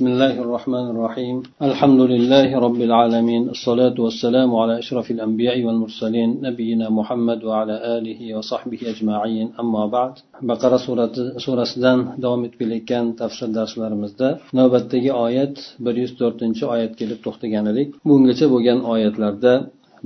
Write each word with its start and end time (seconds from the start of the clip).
بسم 0.00 0.05
الله 0.07 0.35
الرحمن 0.45 0.85
الرحيم 0.93 1.37
الحمد 1.69 2.01
لله 2.13 2.49
رب 2.65 2.81
العالمين 2.89 3.43
الصلاة 3.55 3.97
والسلام 4.05 4.49
على 4.61 4.73
أشرف 4.83 5.07
الأنبياء 5.15 5.57
والمرسلين 5.65 6.29
نبينا 6.47 6.87
محمد 6.99 7.39
وعلى 7.49 7.75
آله 7.97 8.21
وصحبه 8.37 8.81
أجمعين 8.93 9.47
أما 9.61 9.83
بعد 9.95 10.13
بقرة 10.51 10.77
سورة 10.87 11.13
سورة 11.45 11.63
سدان 11.73 11.99
دوامت 12.23 12.53
بلكان 12.59 13.05
تفسير 13.21 13.49
درس 13.57 13.73
لرمزدا 13.79 14.29
نوبتدagi 14.57 15.11
oyat 15.25 15.55
bir 15.85 15.95
yuz 16.01 16.11
to'rtinchi 16.19 16.63
oyat 16.73 16.91
kelib 16.99 17.19
to'xtagan 17.25 17.65
edik 17.71 17.87
bungacha 18.07 18.45
bo'lgan 18.53 18.79
oyatlarda 18.93 19.53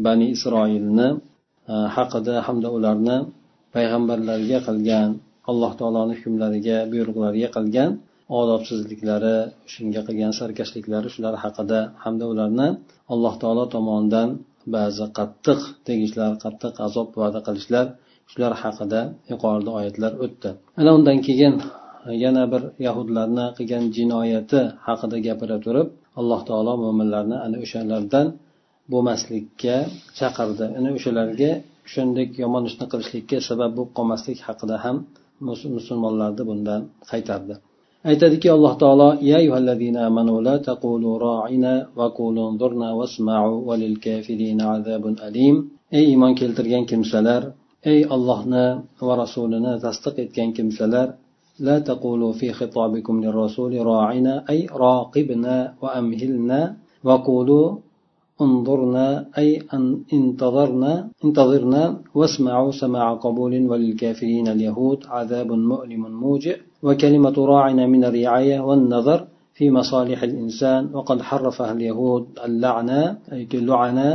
bani 0.06 0.26
isroilni 0.36 1.08
haqida 1.96 2.36
hamda 2.48 2.70
ularni 2.78 3.18
payg'ambarlarga 3.76 4.58
qilgan 4.68 5.10
alloh 5.52 5.72
taoloni 5.80 6.14
hukmlariga 6.20 6.78
buyruqlariga 6.92 7.50
qilgan 7.58 7.92
odobsizliklari 8.40 9.36
shunga 9.74 10.02
qilgan 10.08 10.34
sarkashliklari 10.40 11.10
shular 11.16 11.36
haqida 11.44 11.80
hamda 12.04 12.26
ularni 12.34 12.68
alloh 13.14 13.34
taolo 13.42 13.64
tomonidan 13.76 14.30
ba'zi 14.76 15.06
qattiq 15.18 15.60
tegishlar 15.88 16.32
qattiq 16.44 16.74
azob 16.88 17.08
va'da 17.22 17.40
qilishlar 17.48 17.86
shular 18.32 18.54
haqida 18.64 19.00
yuqorida 19.32 19.72
oyatlar 19.80 20.12
o'tdi. 20.26 20.50
Ana 20.82 20.92
undan 20.98 21.18
keyin 21.28 21.54
yana 22.24 22.44
bir 22.54 22.62
yahudlarni 22.88 23.46
qilgan 23.58 23.84
jinoyati 23.98 24.60
haqida 24.88 25.18
gapira 25.28 25.58
turib 25.66 25.88
alloh 26.20 26.42
taolo 26.50 26.74
mo'minlarni 26.84 27.38
ana 27.46 27.58
o'shalardan 27.66 28.28
bo'lmaslikka 28.92 29.78
chaqirdi. 30.20 30.66
Ana 30.80 30.90
o'shalarga 30.98 31.52
shunday 31.94 32.26
yomon 32.44 32.64
ishni 32.70 32.86
qilishlikka 32.92 33.38
sabab 33.50 33.72
bo'lib 33.78 33.92
qolmaslik 33.98 34.40
haqida 34.48 34.76
ham 34.86 34.98
musulmonlarni 35.78 36.44
bundan 36.50 36.82
qaytardi. 37.12 37.56
Aytadiki 38.10 38.48
alloh 38.56 38.74
taolo 38.84 39.10
ya 39.30 39.36
ayyuhallazina 39.42 40.00
amanu 40.10 40.34
la 40.48 40.56
taqulu 40.70 41.10
ra'ina 41.28 41.74
va 41.98 42.08
qulu 42.18 42.44
zurna 42.62 42.90
wasma'u 43.00 43.54
walil 43.68 43.98
kafirina 44.06 44.64
azabun 44.76 45.16
alim 45.28 45.56
ey 45.98 46.04
iymon 46.12 46.34
keltirgan 46.40 46.84
kimsalar 46.90 47.42
ey 47.92 48.00
ollohni 48.16 48.66
va 49.08 49.14
rasulini 49.24 49.72
tasdiq 49.86 50.16
etgan 50.26 50.50
kimsalar 50.58 51.10
لا 51.60 51.80
تقولوا 51.80 52.34
في 52.40 52.48
خطابكم 52.60 53.16
للرسول 53.24 53.86
راعنا 53.86 54.34
أي 54.50 54.60
راقبنا 54.84 55.56
وأمهلنا 55.82 56.60
وقولوا 57.08 57.68
انظرنا 58.42 59.08
أي 59.38 59.50
أن 59.74 59.84
انتظرنا 60.14 60.94
انتظرنا 61.26 61.84
واسمعوا 62.16 62.72
سماع 62.72 63.14
قبول 63.26 63.54
وللكافرين 63.70 64.48
اليهود 64.48 65.00
عذاب 65.16 65.50
مؤلم 65.52 66.04
موجع 66.24 66.56
وكلمة 66.86 67.38
راعنا 67.54 67.84
من 67.94 68.02
الرعاية 68.10 68.60
والنظر 68.68 69.20
في 69.58 69.66
مصالح 69.78 70.20
الإنسان. 70.30 70.82
وقد 70.96 71.20
حرفها 71.30 71.72
اليهود 71.78 72.26
اللعنة 72.48 73.02
أي 73.34 73.48
اللعنة 73.62 74.10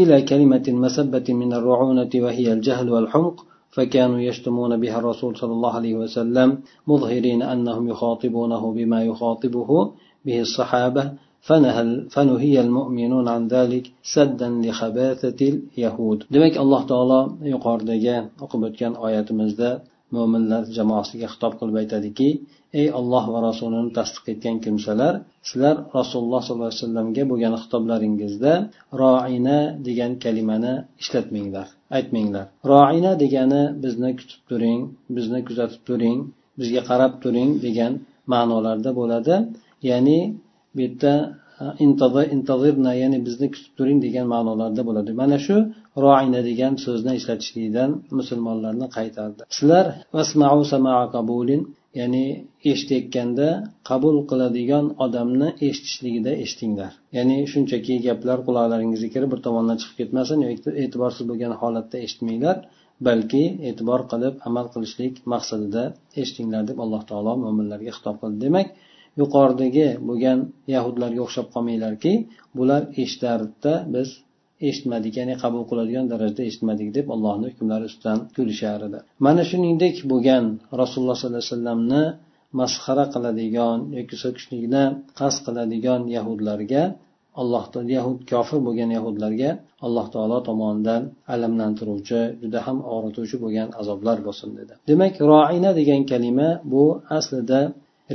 إلى 0.00 0.16
كلمة 0.30 0.66
مسبة 0.84 1.26
من 1.40 1.50
الرعونة 1.58 2.12
وهي 2.24 2.46
الجهل 2.56 2.86
والحمق 2.94 3.36
فكانوا 3.74 4.20
يشتمون 4.28 4.72
بها 4.82 4.96
الرسول 4.98 5.32
صلى 5.40 5.52
الله 5.52 5.72
عليه 5.78 5.94
وسلم 6.02 6.48
مظهرين 6.90 7.40
أنهم 7.42 7.88
يخاطبونه 7.92 8.62
بما 8.76 9.00
يخاطبه 9.10 9.70
به 10.26 10.40
الصحابة. 10.46 11.04
فنهي 12.14 12.56
المؤمنون 12.66 13.26
عن 13.28 13.42
ذلك 13.54 13.84
سدا 14.14 14.48
لخباثة 14.64 15.40
اليهود. 15.76 16.18
Demak 16.34 16.54
alloh 16.62 16.82
taolo 16.90 17.20
yuqoridagi 17.52 18.16
o'qib 18.44 18.60
o'tgan 18.68 18.92
oyatimizda 19.06 19.70
mo'minlar 20.16 20.62
jamoasiga 20.76 21.26
xitob 21.32 21.52
qilib 21.58 21.76
aytadiki 21.82 22.28
ey 22.80 22.88
olloh 22.98 23.24
va 23.32 23.38
rasulini 23.48 23.90
tasdiq 23.98 24.24
etgan 24.32 24.56
kimsalar 24.64 25.14
sizlar 25.48 25.76
rasululloh 25.98 26.40
sollallohu 26.46 26.70
alayhi 26.70 26.82
vasallamga 26.82 27.22
bo'lgan 27.30 27.54
xitoblaringizda 27.62 28.52
roina 29.02 29.58
degan 29.88 30.12
kalimani 30.24 30.74
ishlatmanglar 31.02 31.68
aytmanglar. 31.96 32.46
Roina 32.72 33.12
degani 33.22 33.62
bizni 33.84 34.10
kutib 34.18 34.40
turing 34.50 34.80
bizni 35.16 35.40
kuzatib 35.48 35.82
turing 35.88 36.18
bizga 36.60 36.82
qarab 36.90 37.12
turing 37.22 37.50
degan 37.66 37.92
ma'nolarda 38.32 38.90
bo'ladi. 39.00 39.34
Ya'ni 39.90 40.18
bu 40.74 40.80
yerda 40.86 41.12
intazirna 42.36 42.92
ya'ni 43.02 43.18
bizni 43.26 43.46
kutib 43.54 43.72
turing 43.78 43.98
degan 44.06 44.26
ma'nolarda 44.34 44.82
bo'ladi. 44.88 45.10
Mana 45.20 45.38
shu 45.46 45.56
roina 46.04 46.40
degan 46.48 46.74
so'zni 46.84 47.12
ishlatishlikdan 47.20 47.90
musulmonlarni 48.18 48.86
qaytardi. 48.96 49.42
Sizlar 49.56 49.86
vasmau 50.16 50.58
samaa 50.72 51.02
qabulin 51.14 51.62
ya'ni 52.00 52.26
eshitayotganda 52.72 53.48
qabul 53.90 54.16
qiladigan 54.30 54.86
odamni 55.04 55.48
eshitishligida 55.68 56.32
eshitinglar. 56.44 56.92
Ya'ni 57.16 57.36
shunchaki 57.52 57.94
gaplar 58.06 58.38
quloqlaringizga 58.46 59.08
kirib 59.14 59.30
bir 59.34 59.40
tomondan 59.46 59.76
chiqib 59.80 59.96
ketmasin 60.00 60.38
yoki 60.46 60.70
e'tiborsiz 60.82 61.24
bo'lgan 61.30 61.52
holatda 61.60 61.96
eshitmanglar 62.06 62.56
balki 63.08 63.44
e'tibor 63.68 64.00
qilib 64.12 64.34
amal 64.48 64.66
qilishlik 64.74 65.14
maqsadida 65.32 65.82
eshitinglar 66.22 66.62
deb 66.70 66.78
alloh 66.84 67.02
taolo 67.10 67.32
mo'minlarga 67.44 67.92
xitob 67.96 68.16
qildi. 68.22 68.38
Demak 68.46 68.68
yuqoridagi 69.20 69.86
bo'lgan 70.08 70.38
yahudlarga 70.74 71.20
o'xshab 71.26 71.46
qolmanglarki 71.54 72.12
bular 72.58 72.82
eshitardida 73.02 73.74
biz 73.94 74.08
eshitmadik 74.68 75.14
ya'ni 75.20 75.34
qabul 75.42 75.62
qiladigan 75.70 76.06
darajada 76.12 76.42
eshitmadik 76.48 76.88
deb 76.96 77.06
allohni 77.14 77.46
hukmlari 77.50 77.84
ustidan 77.90 78.18
kulishar 78.36 78.80
edi. 78.88 78.98
Mana 79.26 79.42
shuningdek 79.50 79.96
bo'lgan 80.12 80.44
rasululloh 80.80 81.16
sollallohu 81.18 81.42
alayhi 81.42 81.52
vasallamni 81.54 82.04
masxara 82.60 83.04
qiladigan 83.14 83.78
yoki 83.98 84.16
so'kishlikni 84.22 84.84
qasd 85.20 85.38
qiladigan 85.46 86.00
yahudlarga 86.16 86.82
alloh 87.40 87.64
yahud 87.96 88.18
kofir 88.32 88.58
bo'lgan 88.66 88.90
yahudlarga 88.96 89.50
alloh 89.86 90.06
taolo 90.14 90.38
tomonidan 90.48 91.02
alamlantiruvchi 91.34 92.20
juda 92.42 92.58
ham 92.66 92.78
og'rituvchi 92.94 93.36
bo'lgan 93.44 93.68
azoblar 93.80 94.18
bo'lsin 94.26 94.50
dedi. 94.58 94.72
Demak 94.90 95.14
roina 95.30 95.70
degan 95.80 96.02
kalima 96.10 96.48
bu 96.72 96.84
aslida 97.18 97.60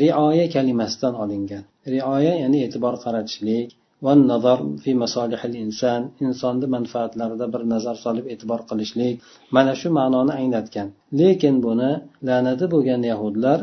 rioya 0.03 0.45
kalimasidan 0.56 1.13
olingan. 1.23 1.63
Rioya 1.94 2.33
ya'ni 2.44 2.59
e'tibor 2.66 2.94
qaratishlik 3.06 3.67
va 4.05 4.13
nazar 4.31 4.59
fi 4.83 4.91
masolihil 5.03 5.55
inson 5.65 6.01
insonni 6.25 6.67
manfaatlarida 6.75 7.45
bir 7.53 7.61
nazar 7.73 7.95
solib 8.05 8.25
e'tibor 8.33 8.61
qilishlik 8.69 9.15
mana 9.55 9.73
shu 9.79 9.87
ma'noni 9.99 10.33
anglatgan. 10.41 10.87
Lekin 11.19 11.55
buni 11.65 11.91
la'nati 12.27 12.65
bo'lgan 12.73 13.01
yahudlar 13.11 13.59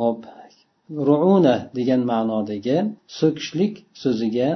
hop 0.00 0.20
ruuna 1.08 1.56
degan 1.78 2.02
ma'nodagi 2.12 2.76
so'kishlik 3.18 3.74
so'ziga 4.02 4.48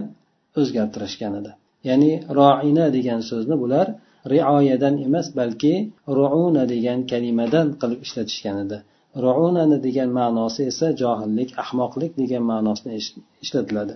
o'zgartirishgan 0.60 1.32
edi. 1.40 1.52
Ya'ni 1.88 2.12
roina 2.38 2.86
degan 2.96 3.20
so'zni 3.30 3.56
bular 3.62 3.86
rioyadan 4.32 4.94
emas 5.06 5.26
balki 5.38 5.74
ruuna 6.18 6.64
degan 6.74 6.98
kalimadan 7.12 7.66
qilib 7.80 8.00
ishlatishgan 8.06 8.56
edi. 8.64 8.78
Ruunani 9.24 9.78
degan 9.86 10.10
ma'nosi 10.18 10.60
esa 10.72 10.88
johillik 11.02 11.50
ahmoqlik 11.62 12.12
degan 12.22 12.44
ma'nosini 12.52 12.92
ishlatiladi. 13.44 13.94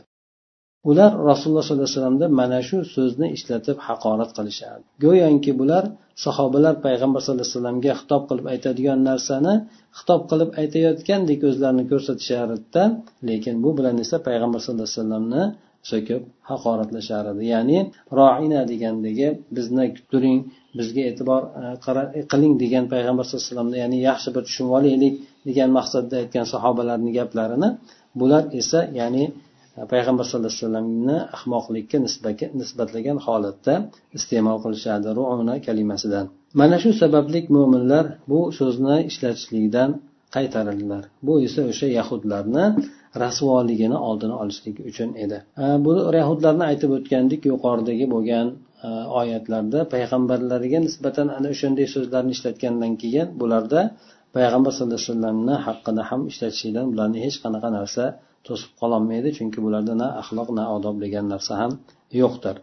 Ular 0.90 1.10
rasululloh 1.30 1.64
sollallohu 1.66 1.88
alayhi 1.88 1.98
vasallamda 1.98 2.26
mana 2.40 2.58
shu 2.68 2.78
so'zni 2.94 3.26
ishlatib 3.36 3.78
haqorat 3.86 4.30
qilishardi 4.38 4.84
go'yoki 5.04 5.52
bular 5.60 5.84
sahobalar 6.24 6.74
payg'ambar 6.86 7.20
sallallohu 7.22 7.46
alayhi 7.46 7.56
vasallamga 7.56 7.92
xitob 8.00 8.22
qilib 8.28 8.46
aytadigan 8.52 8.98
narsani 9.10 9.54
xitob 9.98 10.20
qilib 10.30 10.50
aytayotgandek 10.60 11.40
o'zlarini 11.50 11.84
ko'rsatishardi 11.92 12.82
lekin 13.28 13.54
bu 13.64 13.70
bilan 13.78 13.96
esa 14.04 14.16
payg'ambar 14.28 14.58
sallallohu 14.62 14.88
alayhi 14.88 15.00
vasallamni 15.00 15.42
so'kib 15.90 16.22
haqoratlashar 16.50 17.24
edi 17.32 17.44
ya'ni 17.54 17.78
roina 18.18 18.60
degandagi 18.70 19.28
bizni 19.56 19.84
turing 20.10 20.38
bizga 20.78 21.02
e'tibor 21.10 21.42
e, 21.60 21.62
e, 22.18 22.20
qiling 22.32 22.54
degan 22.62 22.84
payg'ambar 22.94 23.24
sallallohu 23.24 23.42
alayhi 23.42 23.52
vasallamni 23.52 23.78
ya'ni 23.82 23.98
yaxshi 24.08 24.28
bir 24.34 24.42
tushunib 24.48 24.72
olaylik 24.78 25.14
degan 25.48 25.70
maqsadda 25.78 26.14
aytgan 26.22 26.46
sahobalarni 26.54 27.10
gaplarini 27.18 27.68
bular 28.20 28.42
esa 28.60 28.80
ya'ni 29.00 29.24
payg'ambar 29.92 30.24
sallallohu 30.28 30.52
alayhi 30.52 30.62
vasallamni 30.64 31.18
ahmoqlikka 31.36 31.98
nisbatlagan 32.60 33.18
holatda 33.26 33.74
iste'mol 34.18 34.58
qilishadi 34.64 35.08
ruuna 35.18 35.54
kalimasidan. 35.66 36.26
Mana 36.60 36.76
shu 36.82 36.90
sababli 37.02 37.40
mo'minlar 37.56 38.04
bu 38.30 38.40
so'zni 38.58 38.96
ishlatishlikdan 39.10 39.90
qaytarildilar. 40.36 41.02
Bu 41.26 41.34
esa 41.46 41.60
o'sha 41.70 41.86
yahudlarni 41.98 42.64
rasvoligini 43.24 43.98
oldini 44.08 44.34
olishlik 44.42 44.76
uchun 44.90 45.10
edi. 45.24 45.38
Bu 45.84 45.92
yahudlarni 46.20 46.64
aytib 46.70 46.90
o'tgandik 46.96 47.42
yuqoridagi 47.52 48.06
bo'lgan 48.14 48.46
e, 48.86 48.88
oyatlarda 49.20 49.80
payg'ambarlarga 49.94 50.78
nisbatan 50.86 51.26
ana 51.36 51.48
o'shanday 51.54 51.86
so'zlarni 51.94 52.32
ishlatgandan 52.36 52.92
keyin 53.02 53.26
bularda 53.40 53.80
payg'ambar 54.36 54.72
sallallohu 54.76 54.98
alayhi 55.00 55.12
vasallamni 55.12 55.56
haqqida 55.66 56.02
ham 56.10 56.20
ishlatishlikdan 56.30 56.86
bularni 56.92 57.18
hech 57.24 57.36
qanaqa 57.44 57.68
narsa 57.78 58.04
to'sib 58.46 58.70
qololmaydi 58.80 59.28
chunki 59.36 59.58
bularda 59.64 59.94
na 60.02 60.06
axloq 60.20 60.48
na 60.58 60.64
odob 60.76 60.96
degan 61.04 61.26
narsa 61.32 61.52
ham 61.60 61.72
yo'qdir. 62.22 62.56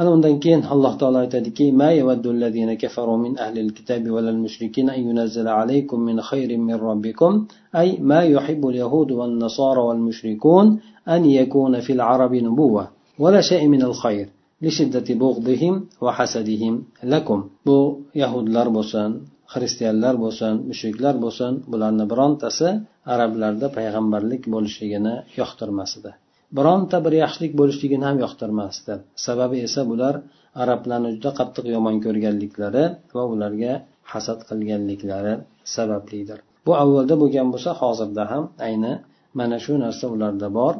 Ana 0.00 0.10
undan 0.16 0.34
keyin 0.44 0.62
alloh 0.72 0.92
taolo 1.00 1.18
aytadiki 1.24 1.66
ما 1.80 1.88
يود 2.00 2.26
الذين 2.26 2.70
كفروا 2.82 3.16
من 3.24 3.32
أهل 3.38 3.56
الكتاب 3.58 4.10
ولا 4.10 4.30
المشركين 4.30 4.90
أن 4.90 5.00
ينزل 5.08 5.48
عليكم 5.48 5.98
من 6.00 6.16
خير 6.20 6.50
من 6.68 6.74
ربكم 6.74 7.32
أي 7.80 7.98
ما 8.10 8.20
يحب 8.34 8.62
اليهود 8.68 9.10
والنصارى 9.18 9.80
والمشركون 9.88 10.66
أن 11.08 11.24
يكون 11.24 11.80
في 11.80 11.92
العرب 11.92 12.32
نبوة 12.34 12.84
ولا 13.18 13.40
شيء 13.40 13.68
من 13.68 13.82
الخير 13.82 14.26
لشدة 14.62 15.14
بغضهم 15.20 15.74
وحسدهم 16.04 16.74
لكم 17.04 17.38
بو 17.66 17.78
يهود 18.14 18.46
لربوسان 18.48 19.20
xristianlar 19.54 20.14
bo'lsin 20.24 20.54
mushriklar 20.70 21.14
bo'lsin 21.24 21.52
bularni 21.72 22.04
birontasi 22.12 22.68
arablarda 23.14 23.66
payg'ambarlik 23.78 24.42
bo'lishligini 24.54 25.14
yoqtirmas 25.40 25.92
edi 26.00 26.12
bironta 26.58 26.98
bir 27.04 27.14
yaxshilik 27.22 27.52
bo'lishligini 27.60 28.04
ham 28.08 28.18
yoqtirmasdi. 28.24 28.94
Sababi 29.26 29.56
esa 29.66 29.82
bular 29.90 30.14
arablarni 30.62 31.10
juda 31.16 31.30
qattiq 31.38 31.66
yomon 31.74 31.96
ko'rganliklari 32.04 32.84
va 33.16 33.22
ularga 33.32 33.72
hasad 34.12 34.40
qilganliklari 34.48 35.34
sabablidir. 35.76 36.38
Bu 36.66 36.72
avvalda 36.82 37.14
bo'lgan 37.22 37.48
bo'lsa 37.54 37.70
hozirda 37.82 38.24
ham 38.32 38.44
ayni 38.68 38.92
mana 39.38 39.56
shu 39.64 39.72
narsa 39.84 40.04
ularda 40.14 40.48
bor. 40.58 40.74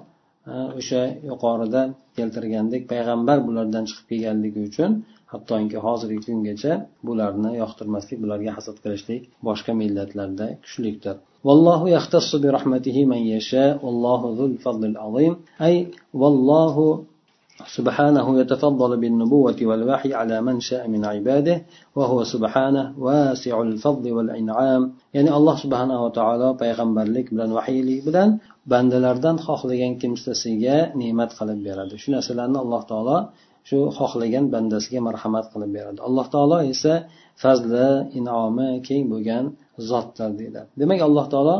O'sha 0.80 1.02
yuqorida 1.30 1.82
keltirgandek 2.16 2.82
payg'ambar 2.92 3.38
bulardan 3.46 3.84
chiqib 3.88 4.06
kelganligi 4.10 4.60
uchun 4.70 4.90
hattoki 5.31 5.77
hozirgi 5.85 6.21
kungacha 6.27 6.73
bularni 7.07 7.51
yoqtirmaslik 7.61 8.17
bularga 8.23 8.51
hasad 8.57 8.77
qilishlik 8.83 9.21
boshqa 9.47 9.71
millatlarda 9.81 10.47
kuchlikdir 10.63 11.17
والله 11.47 11.89
يختص 11.89 12.29
برحمته 12.43 12.97
من 13.11 13.21
يشاء 13.35 13.85
والله 13.85 14.21
ذو 14.37 14.45
الفضل 14.51 14.83
العظيم 14.93 15.33
أي 15.67 15.75
والله 16.21 16.75
سبحانه 17.77 18.39
يتفضل 18.39 18.91
بالنبوة 18.97 19.59
والوحي 19.61 20.13
على 20.13 20.41
من 20.41 20.59
شاء 20.59 20.87
من 20.87 21.05
عباده 21.05 21.61
وهو 21.95 22.23
سبحانه 22.23 22.93
واسع 22.97 23.61
الفضل 23.61 24.11
والإنعام 24.11 24.81
يعني 25.13 25.29
الله 25.37 25.55
سبحانه 25.63 26.05
وتعالى 26.05 26.47
payg'ambarlik 26.61 27.25
bilan 27.33 27.49
vahiylik 27.57 27.99
bilan 28.07 28.29
bandalardan 28.71 29.35
xohlagan 29.45 29.93
kimsasiga 30.01 30.77
ne'mat 31.01 31.31
qilib 31.37 31.59
beradi 31.67 31.95
shu 32.01 32.09
narsalarni 32.15 32.57
alloh 32.63 32.81
taolo 32.91 33.17
shu 33.68 33.78
xohlagan 33.98 34.44
bandasiga 34.54 35.00
marhamat 35.08 35.46
qilib 35.52 35.70
beradi. 35.76 35.98
Alloh 36.08 36.26
taolo 36.34 36.58
esa 36.72 36.94
fazli 37.42 37.88
inomi 38.18 38.68
keng 38.88 39.02
bo'lgan 39.12 39.44
zotdir 39.90 40.30
deyiladi 40.40 40.68
demak 40.80 41.00
alloh 41.08 41.26
taolo 41.34 41.56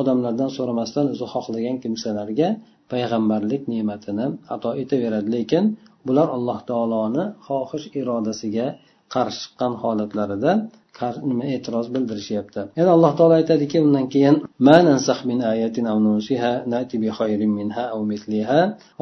odamlardan 0.00 0.50
so'ramasdan 0.56 1.04
o'zi 1.14 1.26
xohlagan 1.34 1.76
kimsalarga 1.82 2.48
payg'ambarlik 2.92 3.62
ne'matini 3.72 4.26
ato 4.54 4.70
etaveradi. 4.82 5.28
Lekin 5.36 5.64
bular 6.06 6.28
alloh 6.36 6.58
taoloni 6.70 7.24
xohish 7.46 7.86
irodasiga 8.00 8.66
qarshi 9.14 9.38
chiqqan 9.42 9.72
holatlarida 9.82 10.52
nima 11.30 11.44
e'tiroz 11.54 11.86
bildirishyapti. 11.94 12.60
Yana 12.78 12.90
alloh 12.96 13.12
taolo 13.18 13.34
aytadiki 13.40 13.78
undan 13.86 14.06
keyin 14.14 14.36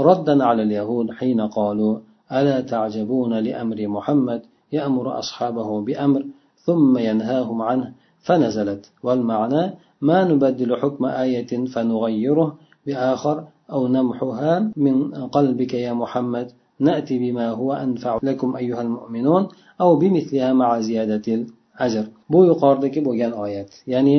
raddan 0.06 0.40
alal 0.50 0.72
yahud 0.78 1.08
hina 1.18 1.46
qalu 1.58 1.90
ألا 2.32 2.60
تعجبون 2.60 3.38
لأمر 3.38 3.88
محمد؟ 3.88 4.42
يأمر 4.72 5.18
أصحابه 5.18 5.80
بأمر 5.80 6.26
ثم 6.56 6.98
ينهاهم 6.98 7.62
عنه 7.62 7.92
فنزلت. 8.20 8.90
والمعنى 9.02 9.74
ما 10.00 10.24
نبدل 10.24 10.76
حكم 10.76 11.04
آية 11.04 11.66
فنغيره 11.66 12.56
بآخر 12.86 13.44
أو 13.72 13.88
نمحها 13.88 14.72
من 14.76 15.14
قلبك 15.14 15.74
يا 15.74 15.92
محمد. 15.92 16.50
نأتي 16.80 17.18
بما 17.18 17.50
هو 17.50 17.72
أنفع 17.72 18.18
لكم 18.22 18.56
أيها 18.56 18.82
المؤمنون 18.82 19.48
أو 19.80 19.96
بمثلها 19.96 20.52
مع 20.52 20.80
زيادة 20.80 21.46
ajr. 21.84 22.04
Bu 22.32 22.40
yuqoridagi 22.50 23.00
bo'lgan 23.08 23.32
oyat 23.44 23.70
ya'ni 23.94 24.16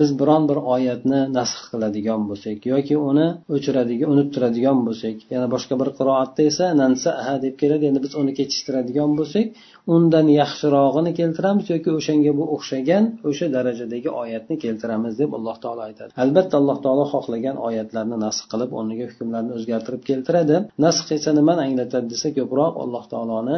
biz 0.00 0.10
biron 0.20 0.42
bir 0.50 0.58
oyatni 0.74 1.20
nasx 1.38 1.62
qiladigan 1.72 2.22
bo'lsak 2.30 2.58
yoki 2.72 2.96
uni 3.10 3.26
o'chiradigan 3.54 4.08
unuttiradigan 4.14 4.78
bo'lsak 4.86 5.16
yana 5.34 5.46
boshqa 5.54 5.74
bir 5.80 5.88
qiroatda 5.98 6.42
esa 6.50 6.66
nansaha 6.82 7.34
deb 7.44 7.54
keladi. 7.62 7.84
Endi 7.90 8.00
biz 8.06 8.12
uni 8.20 8.32
kechiktiradigan 8.38 9.10
bo'lsak 9.18 9.46
undan 9.94 10.26
yaxshirog'ini 10.40 11.12
keltiramiz 11.20 11.66
yoki 11.74 11.90
o'shanga 11.98 12.32
bu 12.38 12.44
o'xshagan 12.54 13.04
o'sha 13.30 13.46
darajadagi 13.56 14.08
oyatni 14.22 14.56
keltiramiz 14.64 15.14
deb 15.22 15.30
alloh 15.38 15.56
taolo 15.64 15.82
aytadi. 15.88 16.10
Albatta 16.24 16.54
alloh 16.60 16.78
taolo 16.84 17.04
xohlagan 17.14 17.56
oyatlarni 17.68 18.16
nasx 18.26 18.42
qilib 18.52 18.70
o'rniga 18.78 19.04
hukmlarni 19.10 19.52
o'zgartirib 19.58 20.02
keltiradi. 20.10 20.56
Nasx 20.84 21.06
esa 21.18 21.30
nimani 21.38 21.60
anglatadi 21.68 22.06
desa 22.14 22.28
ko'proq 22.38 22.74
alloh 22.84 23.04
taoloni 23.12 23.56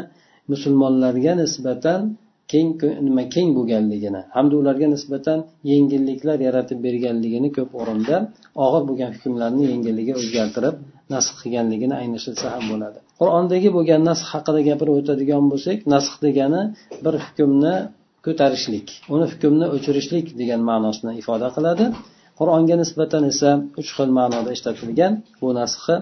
musulmonlarga 0.52 1.32
nisbatan 1.42 2.00
keng 2.52 2.70
nima 3.06 3.24
keng 3.34 3.48
bo'lganligini 3.58 4.20
hamda 4.36 4.54
ularga 4.62 4.86
nisbatan 4.94 5.38
yengilliklar 5.72 6.38
yaratib 6.46 6.78
berganligini 6.86 7.48
ko'p 7.56 7.70
o'rinda 7.80 8.16
og'ir 8.64 8.82
bo'lgan 8.88 9.10
hukmlarni 9.16 9.64
yengilligi 9.72 10.12
o'zgartirib 10.20 10.76
nasx 11.14 11.34
qilganligini 11.42 11.94
anglashilsa 12.02 12.46
ham 12.54 12.64
bo'ladi. 12.72 12.98
Qur'ondagi 13.20 13.68
bo'lgan 13.76 14.00
nasx 14.10 14.24
haqida 14.32 14.60
gapirib 14.68 14.94
o'tadigan 15.00 15.44
bo'lsak 15.52 15.78
nasx 15.94 16.14
degani 16.26 16.62
bir 17.04 17.14
hukmni 17.24 17.74
ko'tarishlik 18.26 18.86
uni 19.14 19.26
hukmni 19.32 19.66
o'chirishlik 19.76 20.26
degan 20.40 20.60
ma'nosini 20.70 21.12
ifoda 21.20 21.48
qiladi. 21.56 21.84
Qur'onga 22.38 22.76
nisbatan 22.82 23.22
esa 23.32 23.50
uch 23.80 23.90
xil 23.96 24.10
ma'noda 24.18 24.50
ishlatilgan. 24.56 25.12
Bu 25.40 25.48
nasxi 25.60 25.94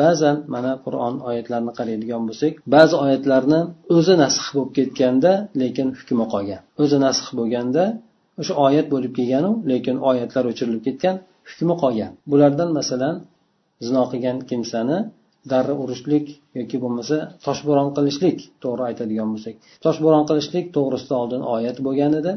ba'zan 0.00 0.36
mana 0.54 0.72
qur'on 0.84 1.14
oyatlarini 1.28 1.72
qaraydigan 1.78 2.22
bo'lsak 2.28 2.52
ba'zi 2.74 2.94
oyatlarni 3.04 3.60
o'zi 3.96 4.14
nasx 4.22 4.46
bo'lib 4.56 4.72
ketganda 4.78 5.32
lekin 5.62 5.88
hukmi 5.98 6.24
qolgan. 6.34 6.60
O'zi 6.82 6.98
nasx 7.06 7.26
bo'lganda 7.38 7.84
o'sha 8.40 8.54
oyat 8.66 8.86
bo'lib 8.94 9.12
kelganu 9.18 9.50
lekin 9.72 9.96
oyatlar 10.10 10.44
o'chirilib 10.50 10.82
ketgan 10.88 11.16
hukmi 11.50 11.74
qolgan. 11.82 12.12
Bulardan 12.30 12.70
masalan 12.78 13.16
zino 13.86 14.02
qilgan 14.12 14.36
kimsani 14.50 14.98
darra 15.52 15.74
urishlik 15.82 16.26
yoki 16.58 16.76
bo'lmasa 16.82 17.16
toshbo'ron 17.46 17.88
qilishlik 17.96 18.38
to'g'ri 18.62 18.82
aytadigan 18.88 19.28
bo'lsak. 19.34 19.54
Toshbo'ron 19.84 20.24
qilishlik 20.30 20.66
to'g'risida 20.76 21.14
oldin 21.22 21.42
oyat 21.54 21.76
bo'lgan 21.86 22.12
edi. 22.20 22.32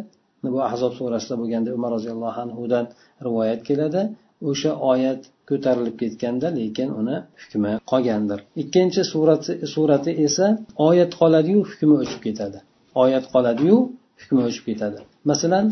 Bu 0.54 0.60
ahzob 0.70 0.94
surasida 1.00 1.36
bo'lganda 1.42 1.70
umar 1.78 1.92
roziyallohu 1.98 2.40
anhudan 2.46 2.86
rivoyat 3.28 3.62
keladi. 3.70 4.02
O'sha 4.50 4.72
oyat 4.92 5.22
ko'tarilib 5.50 5.96
ketganda 6.02 6.48
lekin 6.60 6.90
uni 7.00 7.18
hukmi 7.42 7.72
qolgandir. 7.92 8.40
Ikkinchi 8.64 9.02
surati 9.12 9.54
surati 9.74 10.12
esa 10.26 10.48
oyat 10.88 11.12
qoladiyu 11.22 11.60
hukmi 11.70 11.94
o'chib 12.04 12.22
ketadi. 12.28 12.60
Oyat 13.04 13.26
qoladiyu 13.34 13.78
hukmi 14.22 14.42
o'chib 14.48 14.66
ketadi. 14.70 15.00
Masalan 15.32 15.66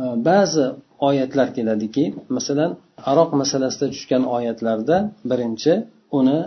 e, 0.00 0.02
ba'zi 0.28 0.64
oyatlar 1.08 1.48
keladiki 1.56 2.04
masalan 2.36 2.70
aroq 3.10 3.30
masalasida 3.40 3.86
tushgan 3.94 4.22
oyatlarda 4.36 4.96
birinchi 5.30 5.72
uni 6.18 6.38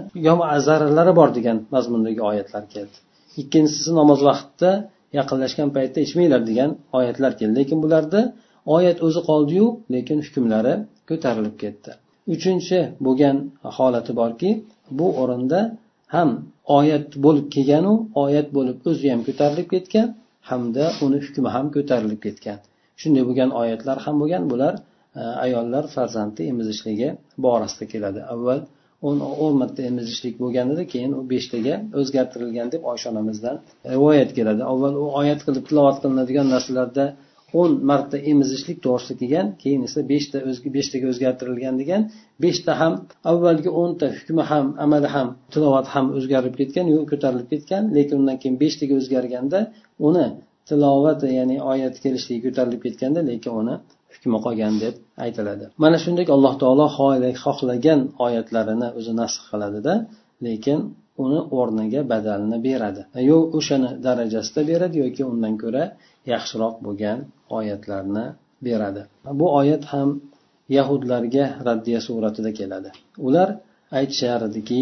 zararlari 0.68 1.14
bor 1.20 1.30
degan 1.38 1.58
mazmundagi 1.76 2.22
oyatlar 2.30 2.64
keldi. 2.74 2.98
Ikkinchisi 3.42 3.92
namoz 4.00 4.20
vaqtida 4.30 4.72
yaqinlashgan 5.20 5.70
paytda 5.78 6.00
ichmanglar 6.06 6.42
degan 6.50 6.72
oyatlar 6.98 7.32
keldi. 7.40 7.54
Lekin 7.60 7.78
bularda 7.84 8.22
oyat 8.76 8.98
o'zi 9.08 9.22
qoldiyu 9.30 9.66
lekin 9.94 10.20
hukmlari 10.26 10.74
ko'tarilib 11.10 11.56
ketdi. 11.64 11.92
Uchinchi 12.34 12.80
bo'lgan 13.06 13.38
holati 13.78 14.14
borki 14.22 14.50
bu 15.00 15.08
o'rinda 15.22 15.60
ham 16.16 16.30
oyat 16.80 17.08
bo'lib 17.26 17.48
kelganu 17.56 17.94
oyat 18.24 18.48
bo'lib 18.58 18.78
o'zi 18.90 19.08
ham 19.14 19.22
ko'tarilib 19.28 19.68
ketgan 19.74 20.08
hamda 20.50 20.86
uni 21.06 21.20
hukmi 21.26 21.50
ham 21.56 21.68
ko'tarilib 21.76 22.22
ketgan. 22.26 22.60
Shunday 23.02 23.24
bo'lgan 23.30 23.52
oyatlar 23.62 23.98
ham 24.06 24.16
bo'lgan 24.22 24.44
bular 24.52 24.74
e, 25.20 25.22
ayollar 25.46 25.84
farzandni 25.96 26.44
emizishligi 26.54 27.10
borasida 27.46 27.86
keladi. 27.94 28.20
Avval 28.34 28.60
o'n 29.08 29.18
o'n 29.44 29.54
marta 29.62 29.82
emizishlik 29.92 30.36
bo'lgan 30.44 30.68
edi 30.74 30.84
keyin 30.94 31.12
u 31.20 31.22
beshtaga 31.34 31.76
o'zgartirilgan 32.00 32.68
deb 32.74 32.82
oysha 32.92 33.08
onamizdan 33.14 33.56
rivoyat 33.94 34.32
keladi. 34.38 34.62
Avval 34.72 34.94
u 35.04 35.06
oyat 35.22 35.42
qilib 35.48 35.64
tilovat 35.70 35.98
qilinadigan 36.04 36.48
narsalarda 36.56 37.06
o'n 37.62 37.72
marta 37.90 38.18
emizishlik 38.32 38.78
to'g'risida 38.86 39.16
kelgan 39.22 39.48
keyin 39.62 39.82
esa 39.88 40.00
beshta 40.12 40.38
beshtaga 40.78 41.06
o'zgartirilgan 41.14 41.76
degan 41.82 42.02
beshta 42.44 42.72
ham 42.82 42.94
avvalgi 43.32 43.70
o'nta 43.82 44.06
hukmi 44.18 44.44
ham 44.52 44.66
amali 44.86 45.10
ham 45.16 45.28
tilovat 45.54 45.88
ham 45.94 46.06
o'zgarib 46.18 46.54
ketgan 46.62 46.86
ko'tarilib 47.12 47.48
ketgan 47.54 47.84
lekin 47.98 48.16
undan 48.22 48.38
keyin 48.42 48.58
beshtaga 48.64 48.94
o'zgarganda 49.00 49.60
uni 50.08 50.26
tilovati 50.70 51.28
ya'ni 51.40 51.58
oyat 51.72 51.96
kelishligi 52.04 52.42
ko'tarilib 52.48 52.82
ketganda 52.86 53.22
lekin 53.32 53.52
uni 53.62 53.76
hukmi 54.14 54.38
qolgan 54.46 54.74
deb 54.84 54.96
aytiladi. 55.26 55.66
Mana 55.84 55.98
shunday 56.04 56.26
alloh 56.36 56.54
taolo 56.64 56.86
xohlagan 57.44 58.00
oyatlarini 58.26 58.88
o'zi 59.00 59.14
nasx 59.22 59.42
qiladida 59.52 59.94
lekin 60.48 60.80
uni 61.24 61.40
o'rniga 61.60 62.02
badalini 62.12 62.58
beradi. 62.68 63.02
Yo 63.30 63.38
o'shani 63.58 63.90
darajasida 64.06 64.62
beradi 64.72 64.96
yoki 65.06 65.24
undan 65.32 65.54
ko'ra 65.64 65.84
yaxshiroq 66.34 66.76
bo'lgan 66.86 67.20
oyatlarni 67.58 68.26
beradi. 68.68 69.02
Bu 69.40 69.46
oyat 69.60 69.84
ham 69.94 70.10
yahudlarga 70.78 71.46
raddiya 71.68 72.00
suratida 72.08 72.52
keladi. 72.60 72.90
Ular 73.28 73.50
aytishar 74.00 74.40
ediki 74.50 74.80